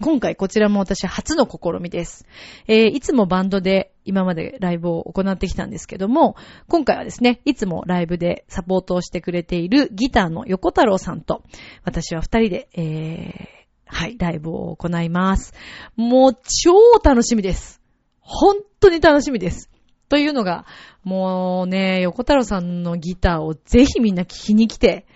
[0.00, 2.26] 今回こちらも私初の試みです。
[2.66, 6.36] えーいつもバンドで今までライブを行ってきたんですけども、
[6.68, 11.44] 今回はですね、いつもライブでサポートをしてくれているギターの横太郎さんと、
[11.84, 15.52] 私は二人で、えーはい、ライブを行います。
[15.96, 16.72] もう超
[17.04, 17.82] 楽しみです。
[18.20, 19.70] 本当に楽しみです。
[20.08, 20.64] というのが、
[21.04, 25.06] もうね、横太郎さんのギターをぜひみんな聴きに来て、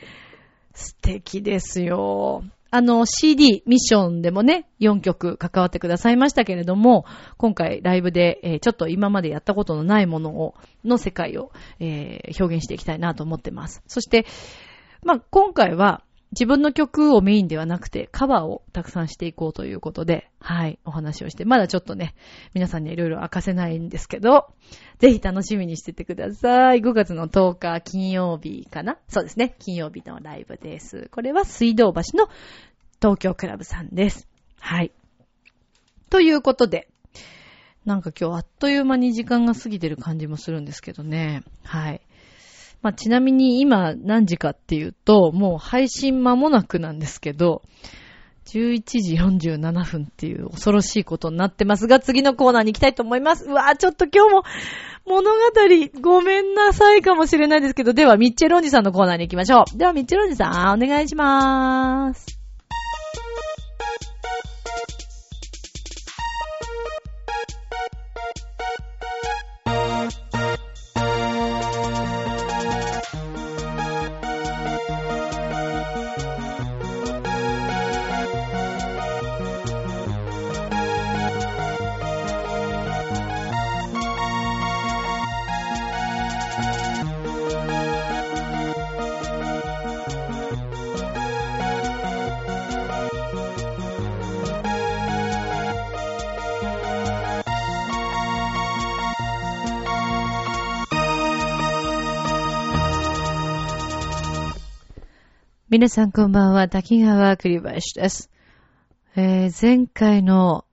[0.75, 2.45] 素敵ですよ。
[2.71, 7.05] あの CD ミッションでもね、4曲関わってくださいましたけれども、
[7.37, 13.83] 今回ライブで、えーちょっと今までやったことのないものを、の世界を、えー表現していきたいなと思ってます。
[13.87, 14.27] そして、
[15.03, 22.15] まあ、今回は自分の曲をメインではなくてカバーをたくさんしていこうということで、はい、お話をして、まだちょっとね、
[22.53, 24.49] 皆さんにいろいろ明かせないんですけど、
[24.99, 26.81] ぜひ楽しみにしててください。
[26.81, 28.99] 5月の10日金曜日かな？
[29.09, 29.55] そうですね。
[29.61, 31.09] 金曜日のライブです。
[31.13, 32.29] これは水道橋の
[33.01, 34.29] 東京クラブさんです。
[34.59, 34.93] はい。
[36.11, 36.89] ということで、
[37.85, 41.45] なんか今日あっという間に時間が過ぎてる感じもするんですけどね。
[41.63, 42.01] はい。
[42.83, 47.63] まあ、ちなみに今何時かっていうと、もう配信間もなくなんですけど、
[48.47, 53.47] 11時47分っていう恐ろしいことになってますが、次のコーナーに行きたいと思います。
[53.47, 54.43] うわぁ、ちょっと今日も
[55.05, 55.39] 物語
[56.01, 59.79] ごめんなさいかもしれないですけど、ではミッチェロンジさんのコーナーに行きましょう。
[59.79, 62.46] ではミッチェロンジさん、お願いしまーす。
[105.77, 108.31] 皆さんこんばんは、滝川栗林です。
[109.15, 110.65] えー前回の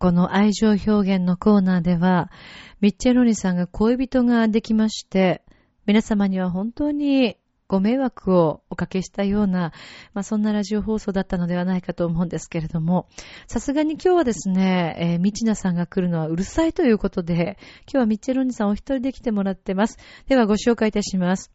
[0.00, 2.32] この愛情表現のコーナーでは、
[2.80, 5.42] ミッチェロニさんが恋人ができまして、
[5.86, 7.36] 皆様には本当に
[7.68, 9.72] ご迷惑をおかけしたような、
[10.12, 13.06] まあそんなラジオ放送だったのではないかと思うんですけれども、
[13.46, 19.98] さすがに今日はですね、えー、ミチナさんが来るのはうるさいということで、今日はミッチェロニさんお一人で来てもらってます。
[20.26, 21.52] ではご紹介いたします。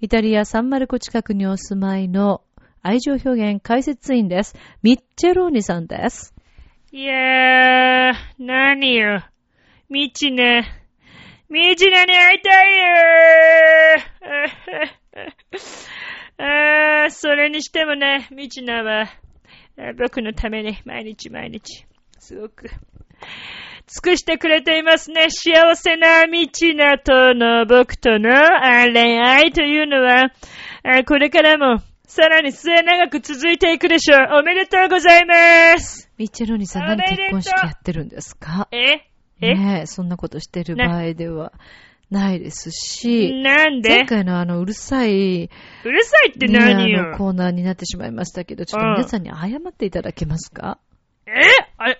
[0.00, 2.42] イタリア・サンマルコ近くにお住まいの
[2.82, 4.54] 愛情表現解説員です。
[4.82, 6.34] ミッチェローニさんです。
[6.92, 9.22] いやー、何よ。
[9.90, 10.62] みちな。
[11.50, 12.86] みちなに会いたいよ
[16.38, 19.06] あー、それにしてもね、みちなは、
[19.98, 21.86] 僕のために毎日毎日、
[22.18, 22.70] すごく、
[23.86, 25.28] 尽くしてくれていますね。
[25.30, 30.30] 幸せなみちなとの僕とのあ恋愛というのは、
[30.82, 34.40] あこれからも、さらに末永く続いていくでしょう。
[34.40, 36.10] おめでとうございます。
[36.18, 38.68] ミッチェローニさん何結婚式やってるんですか？
[38.72, 39.08] え？
[39.40, 39.54] え？
[39.54, 41.52] ねえ、そんなことしてる場合では
[42.10, 43.88] ないですし、なんで？
[43.88, 45.44] 前回のあのうるさい、
[45.84, 47.14] うるさいってね、何よ？
[47.16, 50.78] コーナーになってしまいましたけど、ちょっと皆さんに謝っていただけますか？
[51.28, 51.42] え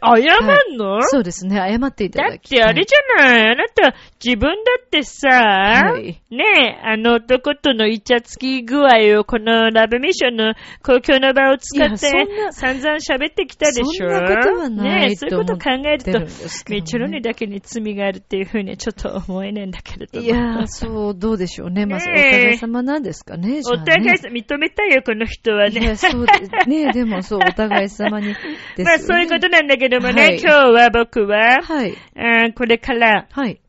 [0.01, 2.59] あ、謝んの、そうですね、謝っていただっだきたい。
[2.59, 6.45] てあれじゃないあなた、自分だってさ、はいね
[6.83, 13.85] え、あの男とのイチャつき具合をこのラブミッションの公共の場を使ってな散々喋ってきたでしょ？
[13.93, 20.25] そんなことはないねえ、そういうこと考えるとと思ってるんです、けどねミッチェロニだけに罪があるっていうふうにはちょっと思えねえんだけれども。
[20.27, 21.87] いやー、そう、どうでしょうね。
[21.87, 25.97] まあ、お互い様なんですかね、じゃあおね互いさ認めたよ、この人はいねや、。
[25.97, 26.69] そうです。
[26.69, 28.29] ねでもそう、お互い様に。
[28.29, 28.39] です
[28.81, 31.95] よね まあそういうことなんだけどもね、はい今日は僕は、はい。
[32.17, 33.61] あーこれからはい。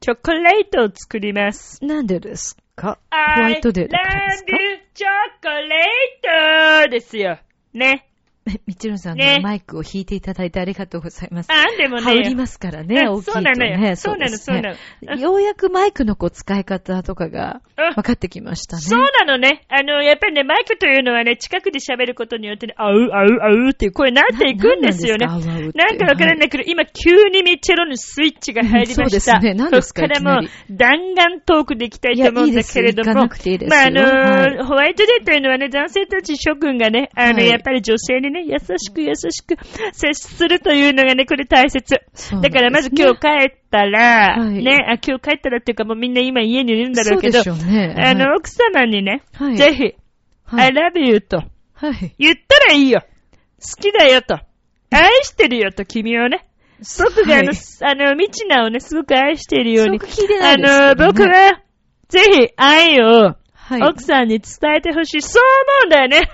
[0.00, 1.84] チョコレートを作ります。
[1.84, 2.98] なんでですか？
[3.10, 5.08] ホワイトデーだからですか？I love you チョ
[5.42, 7.38] コレートですよ。
[7.74, 8.09] ね。
[8.66, 11.48] みちろんさんねのマイクを弾いていただいてありがとうございます。
[11.50, 13.96] あ、でも羽織りね、ますからね、うん大きいとそうなの。
[13.96, 15.16] そうなの、そうなの。
[15.16, 15.20] の。
[15.20, 18.82] ようやくマイクのこう使い方とかがうん分かってきましたね。
[18.82, 19.64] そうなのね。
[19.68, 25.26] あの、やっぱりね、マイクというのはね、近くで喋ることによってね、あう、あう、あうっていう声になっていくんですよね。
[25.26, 29.02] ななんなんかわからないけど、今急にミッチェロのスイッチが入りました。
[29.02, 33.10] うんそうですね何ですかそっからもう弾丸トークでいきたいと思うんだけれども。
[33.10, 39.56] いやいいまあ、あのーはホワイトデーというのはね、男性たち諸君がね、あの、はいやっぱり女性にね、優しく優しく
[39.92, 41.94] 接するというのがね、これ大切。
[41.94, 42.00] ね
[42.42, 47.94] だからまず今日帰ったら、はいね、あ、今日帰ったらっていうかもうみんな今家にいるんだろうけど、そうでしょうね。
[47.98, 49.82] あの、はい奥様にね、はいぜひ、
[50.44, 51.42] はい I love you と
[51.74, 52.14] はい。
[52.18, 53.02] 言ったらいいよ。
[53.58, 54.38] 好きだよと。
[54.90, 56.46] 愛してるよと、君をね。
[56.98, 59.94] 僕があの、はいあの、ミチナをね、すごく愛しているように。
[59.94, 61.62] よく聞いてなあいですけどの、ね僕は、
[62.08, 63.36] ぜひ愛を
[63.70, 63.82] はい。
[63.82, 65.22] 奥さんに伝えてほしい。
[65.22, 66.28] そう思うんだよね。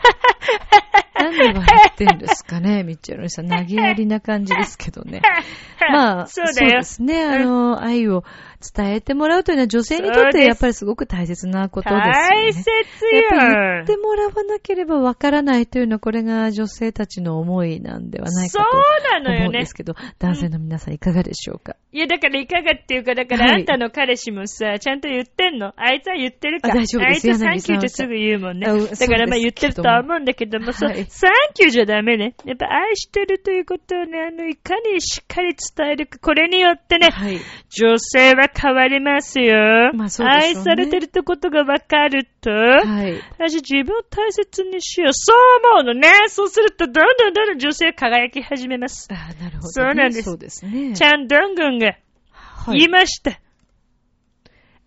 [1.21, 3.49] 何を言ってんですかね、みっちゃろさん。
[3.49, 5.21] 投げやりな感じですけどね。
[5.93, 6.47] まあ、そう。
[6.55, 7.25] ですね。
[7.25, 8.25] あの、愛を
[8.75, 12.13] 伝えてもらうというのは女性にとってやっぱりすごく大切なことですよね。
[12.13, 13.87] 大切やっぱり言よっ。
[13.87, 19.75] てもらわなければわからないというのは、これが女性たちの思いなんではないかそうとなのよね思うんです。
[19.75, 25.73] けど、男性の皆さんいかがでしょうか、いや、だからいかがっていうか、だからはいあんたの彼氏もさ、ちゃんと言ってんの？
[25.77, 26.71] あいつは言ってるか？
[26.71, 28.67] あ大丈夫ですあいつはサンキューってすぐ言うもんね。
[28.67, 32.35] だからまあ言ってるとは思うんだけども、そう、はいサンキューじゃダメね。
[32.45, 37.39] やっぱ愛してるということをね、あの、いかにしっかり伝えるか、これによってね、はい。
[37.71, 39.93] 女性は変わりますよ。
[39.93, 43.21] まあそうでしょうね愛されてるってことがわかると、はい。
[43.39, 45.13] 私自分を大切にしよう。
[45.13, 45.37] そう
[45.75, 46.09] 思うのね。
[46.29, 49.09] そうすると、どんどんどんどん女性は輝き始めます。
[49.11, 49.61] あなるほど、ね。
[49.63, 50.95] そうなんですそうですね。
[50.95, 51.97] チャン・ドングンが
[52.33, 53.39] はい言いました。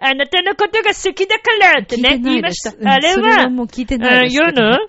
[0.01, 2.89] あなたのことが好きだからってね、言いました。
[2.89, 4.88] あれはは、もう聞いてないですけどあ世の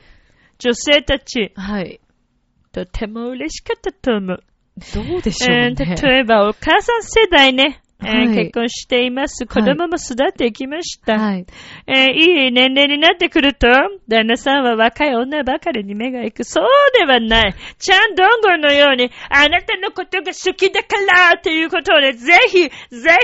[0.59, 2.01] 女性たち、はい。
[2.73, 4.45] とても嬉しかったと思う。
[4.95, 5.75] どうでしょうね。
[5.79, 9.47] えー例えば、お母さん世代ね、えーはい結婚しています。
[9.47, 11.19] 子供も育っていきました。
[11.19, 11.47] はい。
[11.87, 13.67] えーいい年齢になってくると、
[14.09, 16.45] 旦那さんは若い女ばかりに目が行く。
[16.45, 16.67] そう
[16.99, 17.55] ではない。
[17.79, 20.97] チャン・ドンゴンのように、あなたのことが好きだか
[21.31, 22.71] らっていうことをね、ぜひ、ぜ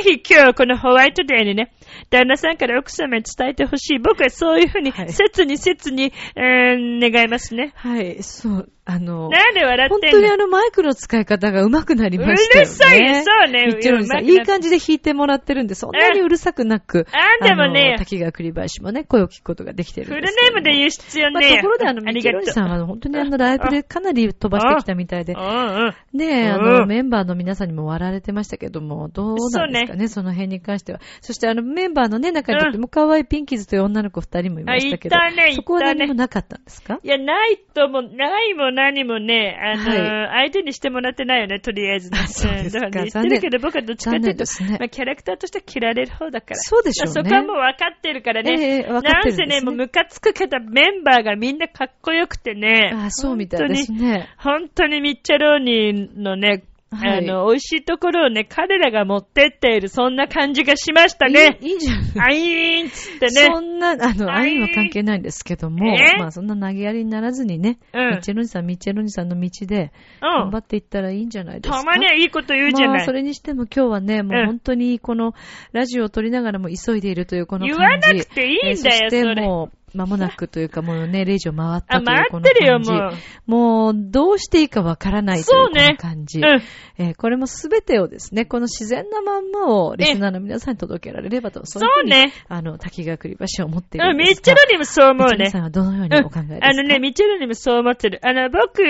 [0.02, 1.72] ひ今日このホワイトデーにね、
[2.10, 3.98] 旦那さんから奥様に伝えてほしい。
[3.98, 7.72] 僕はそういうふうに、はい切に切に、えー願いますね。
[7.76, 8.22] はい。
[8.22, 8.68] そう。
[8.88, 10.20] あの、なんで笑本ってんの？
[10.20, 12.70] 当にあのマイクの使い方が上手くなりましたよね。
[12.70, 20.60] うるさいねそうねみっちろんさん、いい感じで弾いてもらってるんで、そんなにうるさくなく、あでもね滝川栗林もね、声を聞くことができてるフルんですけども。
[20.60, 21.42] ネームで言う必要まあ。
[21.42, 22.46] ところであの、みちありがとう。
[22.46, 25.34] ろんさんはあの本当にあのライブでかなり飛ばしてきたみたいで。
[25.34, 31.00] ねえ、あうの、んメンバーの皆さんにも笑われてましたけども、どうなんですかね、その辺に関しては。
[31.22, 35.16] そしてあの、メンバーのね、中にとっても可愛いピンキーズという女の子二人もいましたけど、
[35.54, 37.00] そこは何もなかったんですか？
[37.02, 42.18] いや、ないとも、ないも何もね、あのーは相手にしてもらってないよね、とりあえずね。
[42.22, 46.56] あそうですかんだからね言ってるけど、僕はどっちかっていうと、ねまあ、キャラクターとしては切られる方だから。
[46.56, 47.12] そうでしょうね。
[47.12, 48.52] そこはもう分かってるからね。
[48.52, 52.92] ええ分かってるんですねなんせね、もうムカつくけど、メンバーがみんなかっこよくてね。
[52.94, 54.28] あそうみたいですね。
[54.38, 56.64] 本当にミッチャローニのね、
[56.96, 61.58] はいあの、美味しいところをね、彼らが持ってっている、そんな感じがしましたね。
[61.60, 62.20] いいいいじゃん。
[62.20, 63.30] あいーんっつってね。
[63.52, 66.18] そんな、あの、はい愛には関係ないんですけども、え？
[66.18, 70.58] まあそんな投げやりにならずにね、うんミッチェロニさん、ミッチェロニさんの道で、うん頑張。
[70.58, 71.78] っていったらいいんじゃないですか。
[71.78, 72.96] たまにはいいこと言うじゃない。
[72.98, 75.34] まあ、それにしても今日はね、もううん本当にこの
[75.72, 78.08] ラジオを撮りながらも急いでいるというこの言感じ。
[78.08, 79.42] わなくていいんだよ、えーそしてそれ。
[79.42, 82.92] もう、間もなくというかもうね、 0時を回ったあ、というこの回ってるよ、感じ。
[82.92, 83.08] も
[83.48, 83.66] う。
[83.66, 86.40] もう、どうしていいかわからないというこそうねの感じ。
[86.40, 86.62] うん。
[86.98, 94.42] えーこれもすべてをですね、この自然なまんまをリスナーの皆さんに届けられればと、そういうねあの、滝川栗橋は思っているうんん、ミッですが。
[94.44, 95.58] チェルにもそう思うねミッチェルさ。
[95.60, 98.20] んはどのようにお考えですか、あのね、ミッチェルにもそう思ってる。
[98.22, 98.82] あの、僕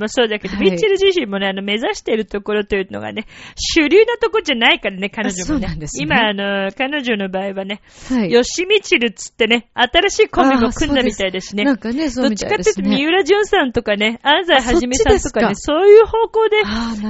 [0.00, 5.44] もそうだけど、はいミッチェル自身もね、あの、目指しているところというのがね、主流なとこじゃないからね、彼女もね。
[5.44, 8.32] そうなんですね今、あの、彼女の場合はね、はい。
[8.32, 11.64] ヨシミチルっつってね、新しいコンビも組んだみたいですね。
[11.64, 12.82] なんかね、そうみどっちたいですね。
[12.82, 16.62] かっていうと、三浦淳さんとかね、安西はじめさんとかね、あそういう方向で、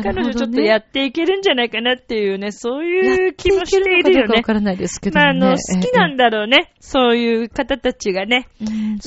[0.02, 4.36] 彼女ちょっとやっていけるんじゃないかなっていうね、そういう気もしているよね。
[4.36, 5.30] わからないですけどまあ。
[5.30, 6.72] あの、好きなんだろうね。
[6.78, 8.48] そういう方たちがね。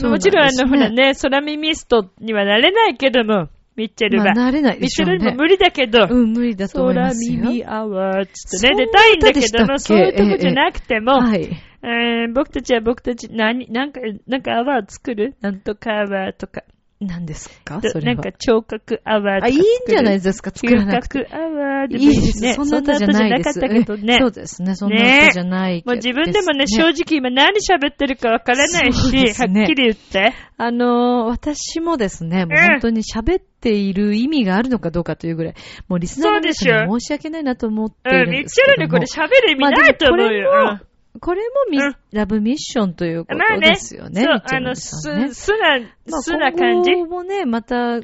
[0.02, 1.04] もちろん、あの、ほらね。
[1.04, 4.34] ね、空耳ストにはなれないけども、ミッチェルまあ、は。
[4.34, 5.44] なれないミでしょうねッチェルにも。
[5.44, 7.40] 無理だけど、うん、無理だと思いま空すよ。
[7.42, 11.50] 耳アワーつってね、出たいんだけども、歌そういうとこじゃなくても、はい。
[11.86, 15.36] えー僕たちは僕たち、何、なんか、なんかアワー作る？
[15.42, 16.64] なんとかアワーとか。
[17.06, 17.80] 何ですか？
[17.82, 18.16] それは。
[18.16, 19.46] なんか聴覚アワード。
[19.46, 21.20] あ、いいんじゃないですか、作らなくて。
[21.20, 22.42] 嗅覚アワードいいです。
[22.42, 22.54] ね。
[22.54, 23.54] そんな歌じゃないです。
[23.54, 24.18] そんな歌じゃなかったけどね。
[24.20, 24.76] そうですね。
[24.76, 30.34] そんな歌じゃないけどもう自分でもね、正直今何喋ってるかわからないし、ねはっきり言って。
[30.58, 35.56] あのー私もですね、もう本当に喋っている意味があるのかどうかというぐらい、
[35.88, 38.74] もうリスナーの皆さんそうでしょに申し訳ないなと思ってるんミッですけども。
[38.76, 40.52] チェルにこれ喋る意味ないと思うよ。
[40.52, 40.82] まあ
[41.20, 44.24] これもミうんラブミッションというこまあね、とですよね。
[44.24, 46.92] そうミッ、チェルあの、す、すな、まあすな感じ。
[46.92, 48.00] 今後もね、また、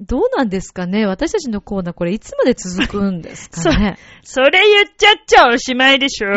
[0.00, 1.06] どうなんですかね？
[1.06, 3.98] 私たちのコーナー、これいつまで続くんですかね？
[4.24, 6.30] それ言っちゃっちゃおしまいでしょ？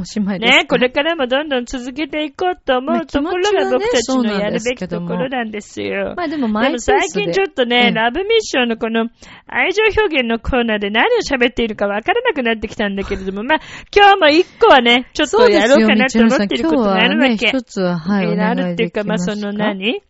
[0.00, 0.50] おしまいです。
[0.50, 6.14] かね、これからもどんどん続けていこうと思まあうところが僕たちのやるべきところなんですよ。
[6.16, 7.94] まあでもでもマイペースで最近ちょっとね、うん。
[7.94, 9.08] ラブミッションのこの
[9.46, 13.60] 愛情表現のコーナーで何を喋っているかわからなくなってきたんだけれども、まあ
[13.94, 17.32] 今日も一個はね、ちょっとやろうかなと思っていることがあるわけ。
[17.32, 20.00] 今日はね、一つは、はい、おあ願いるっていうか、まあその何？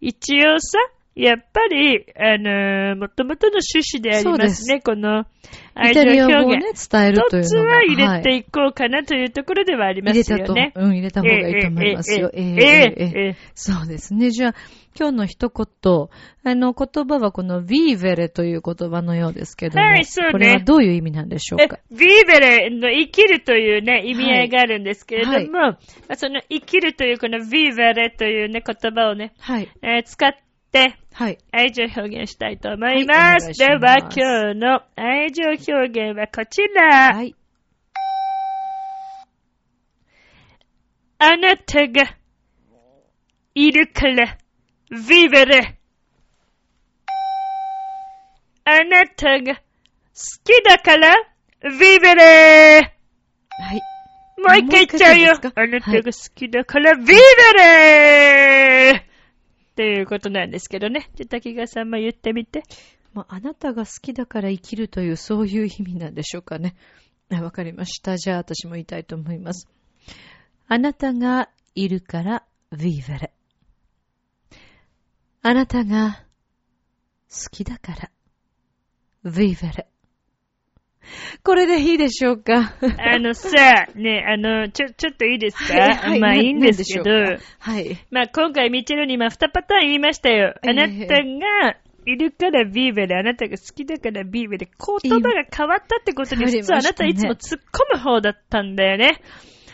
[0.00, 0.78] 一応さ、
[1.16, 5.24] やっぱり、あのー、もともとの趣旨でありますね、すこの
[5.74, 6.62] 愛情表現。
[6.62, 10.72] ね、伝えるという一つは入れていこうかなというところではありますよね。
[10.74, 12.30] うん、入れた方がいいと思いますよ。
[12.34, 14.30] えー、えー、えー、えー、そうですね。
[14.30, 14.54] じゃあ、
[14.98, 16.08] 今日の一言、
[16.44, 20.32] あの、言葉はこのビーベレという言葉のようですけども、はい、そうね。
[20.32, 21.78] これはどういう意味なんでしょうか？
[21.90, 25.78] ビーベレの生きるというね、意味合いがあるんですけれども、はいは
[26.12, 30.42] い、その生きるというこのビーベレというね、言葉をね、はいえー、使って
[31.14, 31.38] はい。
[31.52, 33.44] 愛情表現したいと思はいいます。
[33.44, 37.14] お願いしではます今日の愛情表現はこちら。
[37.14, 37.34] はい。
[41.18, 42.16] あなたが
[43.54, 44.36] いるから、
[44.90, 45.78] ビベレ。
[48.64, 49.60] あなたが好
[50.44, 51.14] きだから、
[51.62, 52.94] ビベレ。
[53.58, 53.80] はい。
[54.38, 55.32] もう一回言っちゃうよ。
[55.54, 57.14] あなたが好きだから、ビベ
[57.54, 59.05] レ
[59.76, 61.10] っていうことなんですけどね。
[61.16, 62.62] じゃ、滝川さんも言ってみて。
[63.12, 66.76] まあ、あなたが好きだから生きるという、そういう意味なんでしょうかね。
[67.28, 68.16] わかりました。
[68.16, 69.68] じゃあ、私も言いたいと思います。
[70.66, 73.28] あなたがいるから、vivere。
[75.42, 76.24] あなたが
[77.28, 78.10] 好きだから、
[79.30, 79.84] vivere。
[81.42, 82.74] これでいいでしょうか？
[82.98, 83.48] あのさ、
[83.94, 87.10] ね、あの、ちょ、ちょっといいですか、はいまあいいんですけど、
[87.58, 87.98] はい。
[88.10, 90.54] まあ今回ミチェルに今2パターン言いましたよ。
[90.62, 91.76] ええあなたが
[92.06, 99.20] いるからビーベで、あなたが好きだからビーベで、言葉が変わったってことに、実はあなたいつも突っ込む方だったんだよね。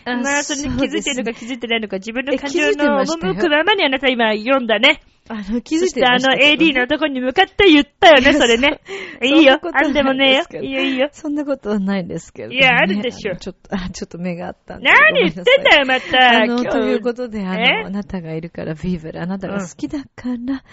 [0.05, 5.03] あまあ、それに気づいてるのか気づいてないのか、自分の感情の赴くままにあなた今読んだね。
[5.29, 8.81] あの、気づいててあの AD のとこに向かって言ったよね、それね。
[9.21, 9.61] そいいよ。
[9.73, 10.45] あんでもねえよ。
[10.51, 11.09] ないいいよいいよ。
[11.13, 13.37] そんなことはないんですけれども、いやあるでしょ。
[13.37, 14.91] ちょっと、 あちょっと目があったんで。
[14.91, 16.43] 何言ってんだよ、また。
[16.43, 17.83] あの、ということで、あえ？
[17.83, 20.65] の、あなたがいるから、ビーベル、あなたが好きだから、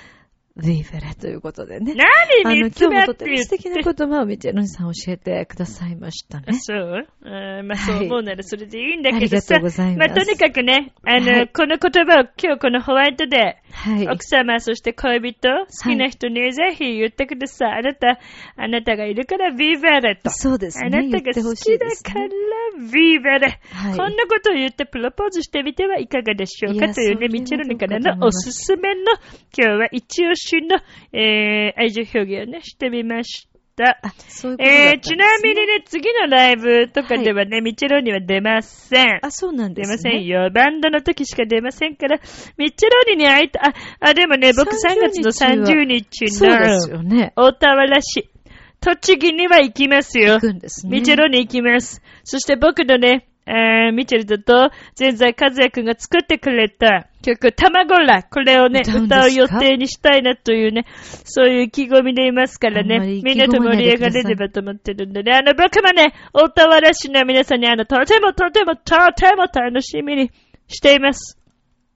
[0.62, 1.94] ビーベルということでね。
[1.94, 6.54] あの、何三つ目って今日もとても素敵な言葉をミチェロニさん教えてくださいましたね。
[6.60, 9.56] そううんまあ、はいそう思うならそれでいいんだありがけどさ。
[9.56, 14.12] とうございますあ、とにかくね、あの、はいこの言葉を今日このホワイトデはいー、。
[14.12, 17.80] 奥様、そして恋人、好きな人にぜひ言ってください。
[17.80, 18.20] あなた、
[18.56, 20.30] あなたがいるからビーベレと。
[20.30, 20.86] そうですね。
[20.88, 22.28] あなたが好きだから
[22.92, 23.60] ビーベレ。
[23.72, 29.02] はいこんなことを言ってプロポーズしてみてはいかがでしょうかというね、ミチェルニからのおすすめの、
[29.58, 30.80] 今日は一押しの、
[31.14, 33.98] えー、愛情表現をね、してみました。
[34.02, 39.20] あ、そういうことだったんえー、ちなみにね、次のライブとかではね、ミチェロニは出ません。
[39.22, 40.12] あ、そうなんで出すね。
[40.12, 40.50] ませんよ。
[40.54, 42.20] バンドの時しか出ませんから、
[42.58, 43.74] ミッチェロニに会いた、あ、
[44.10, 47.34] あ、でもね、僕3月の30日のよね。
[47.36, 48.30] 大田原市、
[48.82, 50.40] 栃木には行きますよ行。
[50.40, 51.00] くんですね。
[51.00, 52.02] ミチェロに行きます。
[52.24, 60.86] そして僕のね、えー、ミチェルドと、前在和也くんが作ってくれた曲、卵ら、これをね、歌う予定にしたいなというね、
[61.26, 70.32] そういう意気込みでいますからねみんなと盛り上がれればと思ってるんでね、あの、僕もね、大田原市の皆さんにあの、とてもとてもとても楽しみに
[70.68, 71.39] しています。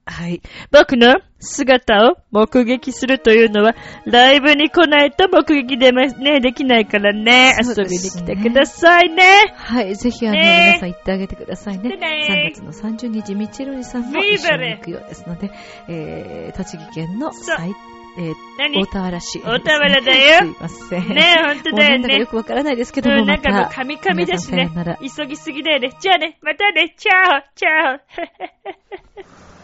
[0.06, 0.42] はい。
[0.70, 3.74] 僕の姿を目撃するというのは、
[4.04, 9.54] ライブに来ないと目撃で,、まね、できないからね、遊びに来てくださいね。
[9.56, 9.96] はい。
[9.96, 11.88] ぜひ、あの、ねえ皆さん行ってあげてくださいね。
[11.88, 15.50] でね3月の30日、ミチェロニさんも一緒に行くようですので、
[15.88, 17.74] えー、栃木県の最、
[18.16, 18.82] えー、何？
[18.82, 21.08] 大田原市、大田原だよすいません。
[21.08, 22.26] ねえ、ほんとだよねよ。
[22.26, 24.70] くわからないですけども、うん、なんかもうカミカミだしね。
[25.16, 25.96] 急ぎすぎだよね。
[25.98, 29.63] じゃあね、またね、チャオチャオ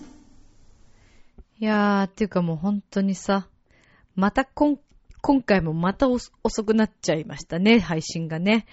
[1.61, 3.47] いやー、っていうかもう本当にさ、
[4.15, 4.79] またこん、
[5.21, 6.31] 今回もまた遅
[6.65, 8.65] くなっちゃいましたね、配信がね。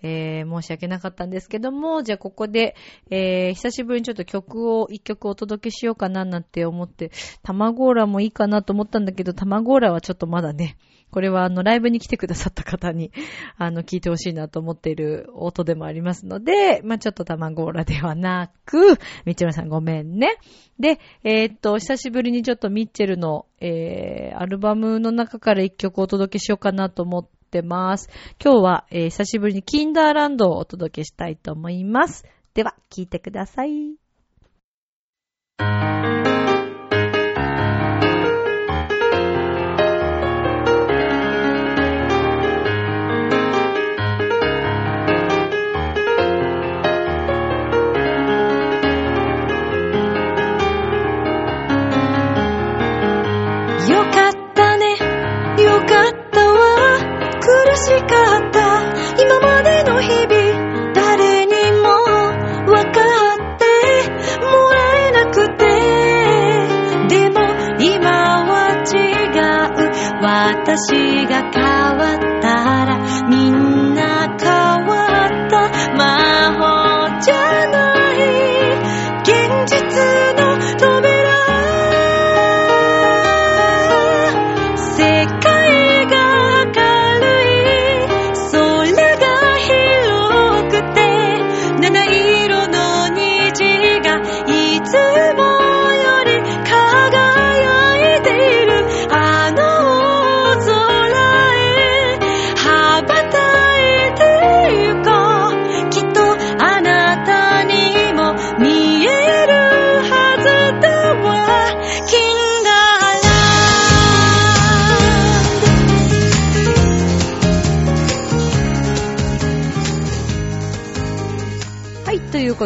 [0.00, 2.76] えー、申し訳なかったんですけども、じゃあここで、
[3.10, 7.10] えー、久しぶりにちょっと曲を、一曲お届けしようかななんて思って、
[7.42, 10.76] 卵ーラもいいかなと思ったんだけど、卵ーラはちょっとまだね、
[11.10, 13.10] これはあの、ライブに来てくださった方に、
[13.56, 20.36] あの、聞いてほしいなと思っている音でもありますので、まあ、ちょっと卵ーラではなく、ミッチェルさんごめんね。
[20.78, 28.10] で、えー、っと、久しぶりにちょっとミッチェルの、えー、アルバムの中から一曲お届けしようかなと思ってます。
[28.42, 32.24] 今日は、えー、久しぶりにキンダーランドをお届けしたいと思います。
[32.54, 33.96] では、聞いてください。
[57.76, 58.82] しかった、
[59.20, 61.52] 今までの日々、誰に
[61.82, 61.88] も
[62.64, 63.00] 分か
[63.34, 63.64] って
[64.40, 64.76] もら
[65.08, 65.64] えなくて、
[67.08, 67.36] でも
[67.78, 68.52] 今は
[68.82, 68.96] 違
[69.68, 71.45] う、私が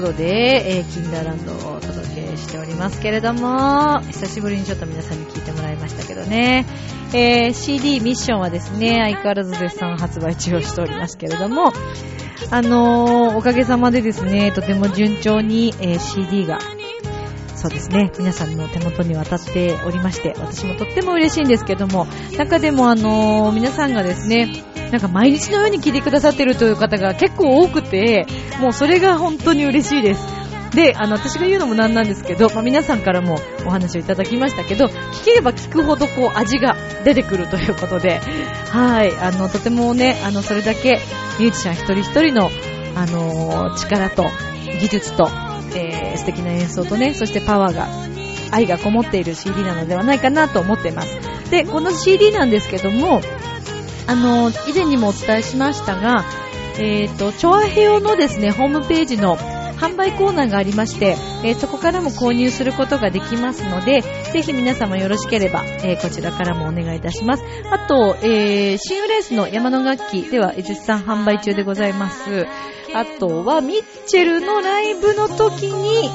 [0.01, 6.65] ことで、えー、キンダーランドをお届けしておりますけれども、久しぶりにちょっと皆さんに聞いてもらいましたけどね、
[7.13, 11.73] えー、CD ミッションはですね、相変わらず絶賛発売中をしておりますけれども、
[12.51, 16.59] あのー、おかげさまでですね、とても順調に、えー CD が
[17.55, 18.11] そうですね。
[18.19, 22.07] 皆さんの手元に渡っておりまして、私もとっても嬉しいんですけども、
[22.39, 24.49] 中でもあのー皆さんがですね、
[24.91, 28.27] なんか毎日のように聞いてくださってるという方が結構多くて、
[28.61, 30.41] もうそれが本当に嬉しいです。
[30.75, 33.37] で、あの、私が言うのもなんなんですけど、まあ、皆さんからも
[33.67, 38.21] お話をいただきましたけど、聞ければ聞くほどこう味が出てくるということで、
[38.71, 41.01] はい、あの、とてもね、あの、それだけ
[41.39, 42.51] ミュージシャン一人一人の、
[42.97, 44.25] あのー力と
[44.81, 45.29] 技術と、
[45.75, 47.89] えー素敵な演奏とね、そしてパワーが、
[48.53, 51.19] 愛がこもっている CD なのではないかなと思っています。
[51.51, 53.21] で、この CD なんですけども、
[54.11, 56.25] あの、以前にもお伝えしましたが、
[56.81, 64.03] えっ、と、チョアヘオのですね、ホームページの販売コーナーがありまして、えーそこからも購入することができますので、
[64.33, 67.45] ぜひ皆様よろしければ、えーこちらからもお願いいたします。
[67.71, 72.49] あと、えー、シングレースの山の楽器では絶賛販売中でございます。
[72.93, 76.11] あとは、ミッチェルのライブの時に、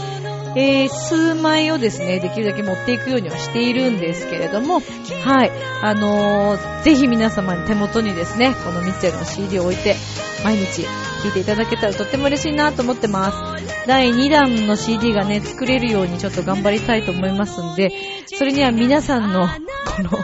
[0.55, 4.81] えー数枚をですね、できるだけ持っていくようにはしているんですけれども、
[5.23, 5.51] はい、
[5.81, 9.95] あのーぜひ皆様に手元にですね、このミッチェルの CD を置いて、
[10.43, 13.65] 毎日聴いていただけたらとっても嬉しいなと思ってます。
[13.87, 17.91] 第2弾の CD がね、作れるようにちょっと頑張りたいと思いますんで、
[18.27, 20.19] それには皆さんの、この、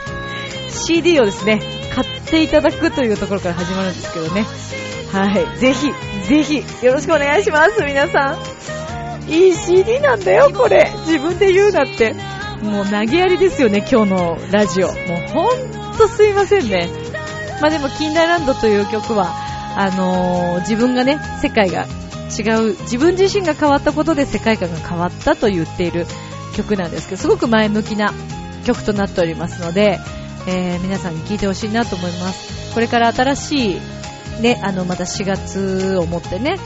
[0.70, 1.62] CD をですね、
[1.94, 4.46] 買っていただくというところから始まるんですけどね。
[5.12, 5.60] はい。
[5.60, 5.92] ぜひ、
[6.28, 8.81] ぜひ、よろしくお願いします、皆さん。
[9.32, 10.92] いい CD なんだよ、これ。
[11.08, 12.14] 自分で言うなって。
[12.62, 14.88] もう投げやりですよね、今日のラジオ。
[14.88, 14.96] もう
[15.34, 15.54] ほ
[15.94, 16.90] んとすいませんね。
[17.62, 19.34] まあでも、キンダーランドという曲は、
[19.78, 21.86] あのー自分がね、世界が
[22.38, 26.06] 違う、自分自身が変わったことで世界観が変わったと言っている
[26.56, 28.14] 曲なんですけど、すごく前向きな
[28.66, 30.00] 曲となっておりますので、
[30.48, 32.74] えー皆さんに聴いてほしいなと思います。
[32.74, 36.58] これから新しい、ね、あの、また4月をもってね、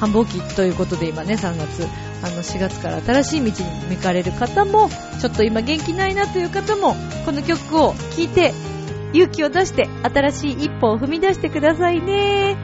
[0.00, 1.86] 繁忙期ということで今ね、3月、
[2.24, 4.88] あの、4月から新しい道に向かれる方も、
[5.20, 6.96] ちょっと今元気ないなという方も、
[7.26, 8.54] この曲を聴いて、
[9.12, 12.56] 勇気を出して、新しい一歩を踏み出してくださいね。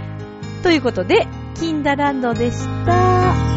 [0.63, 3.49] ということで、キンダランドでした。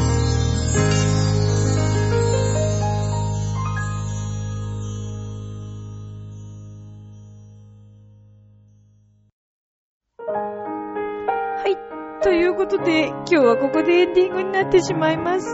[12.73, 15.47] ことで、今日はここでエンディングになってしまいます。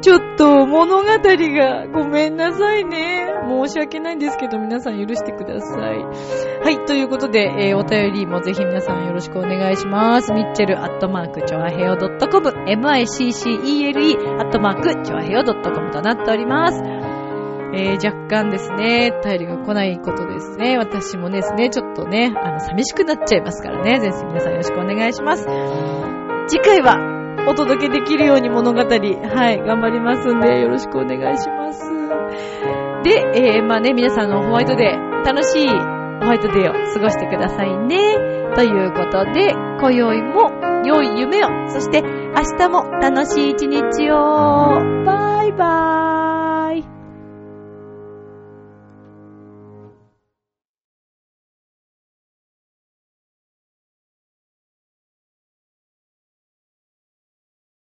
[0.00, 3.28] ちょっと物語がごめんなさいね。
[3.48, 6.04] 申し訳ないんですけど、皆さん許してください。
[6.64, 10.32] はい、ということで、えーお便りもぜひ皆さんよろしくお願いします。
[10.32, 16.82] ミッチェルアットマークチョアヘヨドットコム、miccele アットマークチョアヘヨドットコムとなっております。
[17.76, 20.78] えー、若干ですね、便りが来ないことですね。
[20.78, 24.00] 私もですね、ちょっとね、あの、寂しくなっちゃいますからね。
[24.00, 25.46] ぜひ皆さんよろしくお願いします。
[26.48, 26.96] 次回は、
[27.48, 31.80] お届けできるように物語、はい、頑張りますんで、よろしくお願いします。
[33.04, 35.74] で、えー、まあね、皆さんのホワイトデー、楽しいホ
[36.28, 37.98] ワイトデーを過ごしてくださいね。
[38.54, 40.50] ということで、今宵も
[40.84, 44.80] 良い夢を、そして明日も楽しい一日を。
[45.04, 46.15] バイバーイ。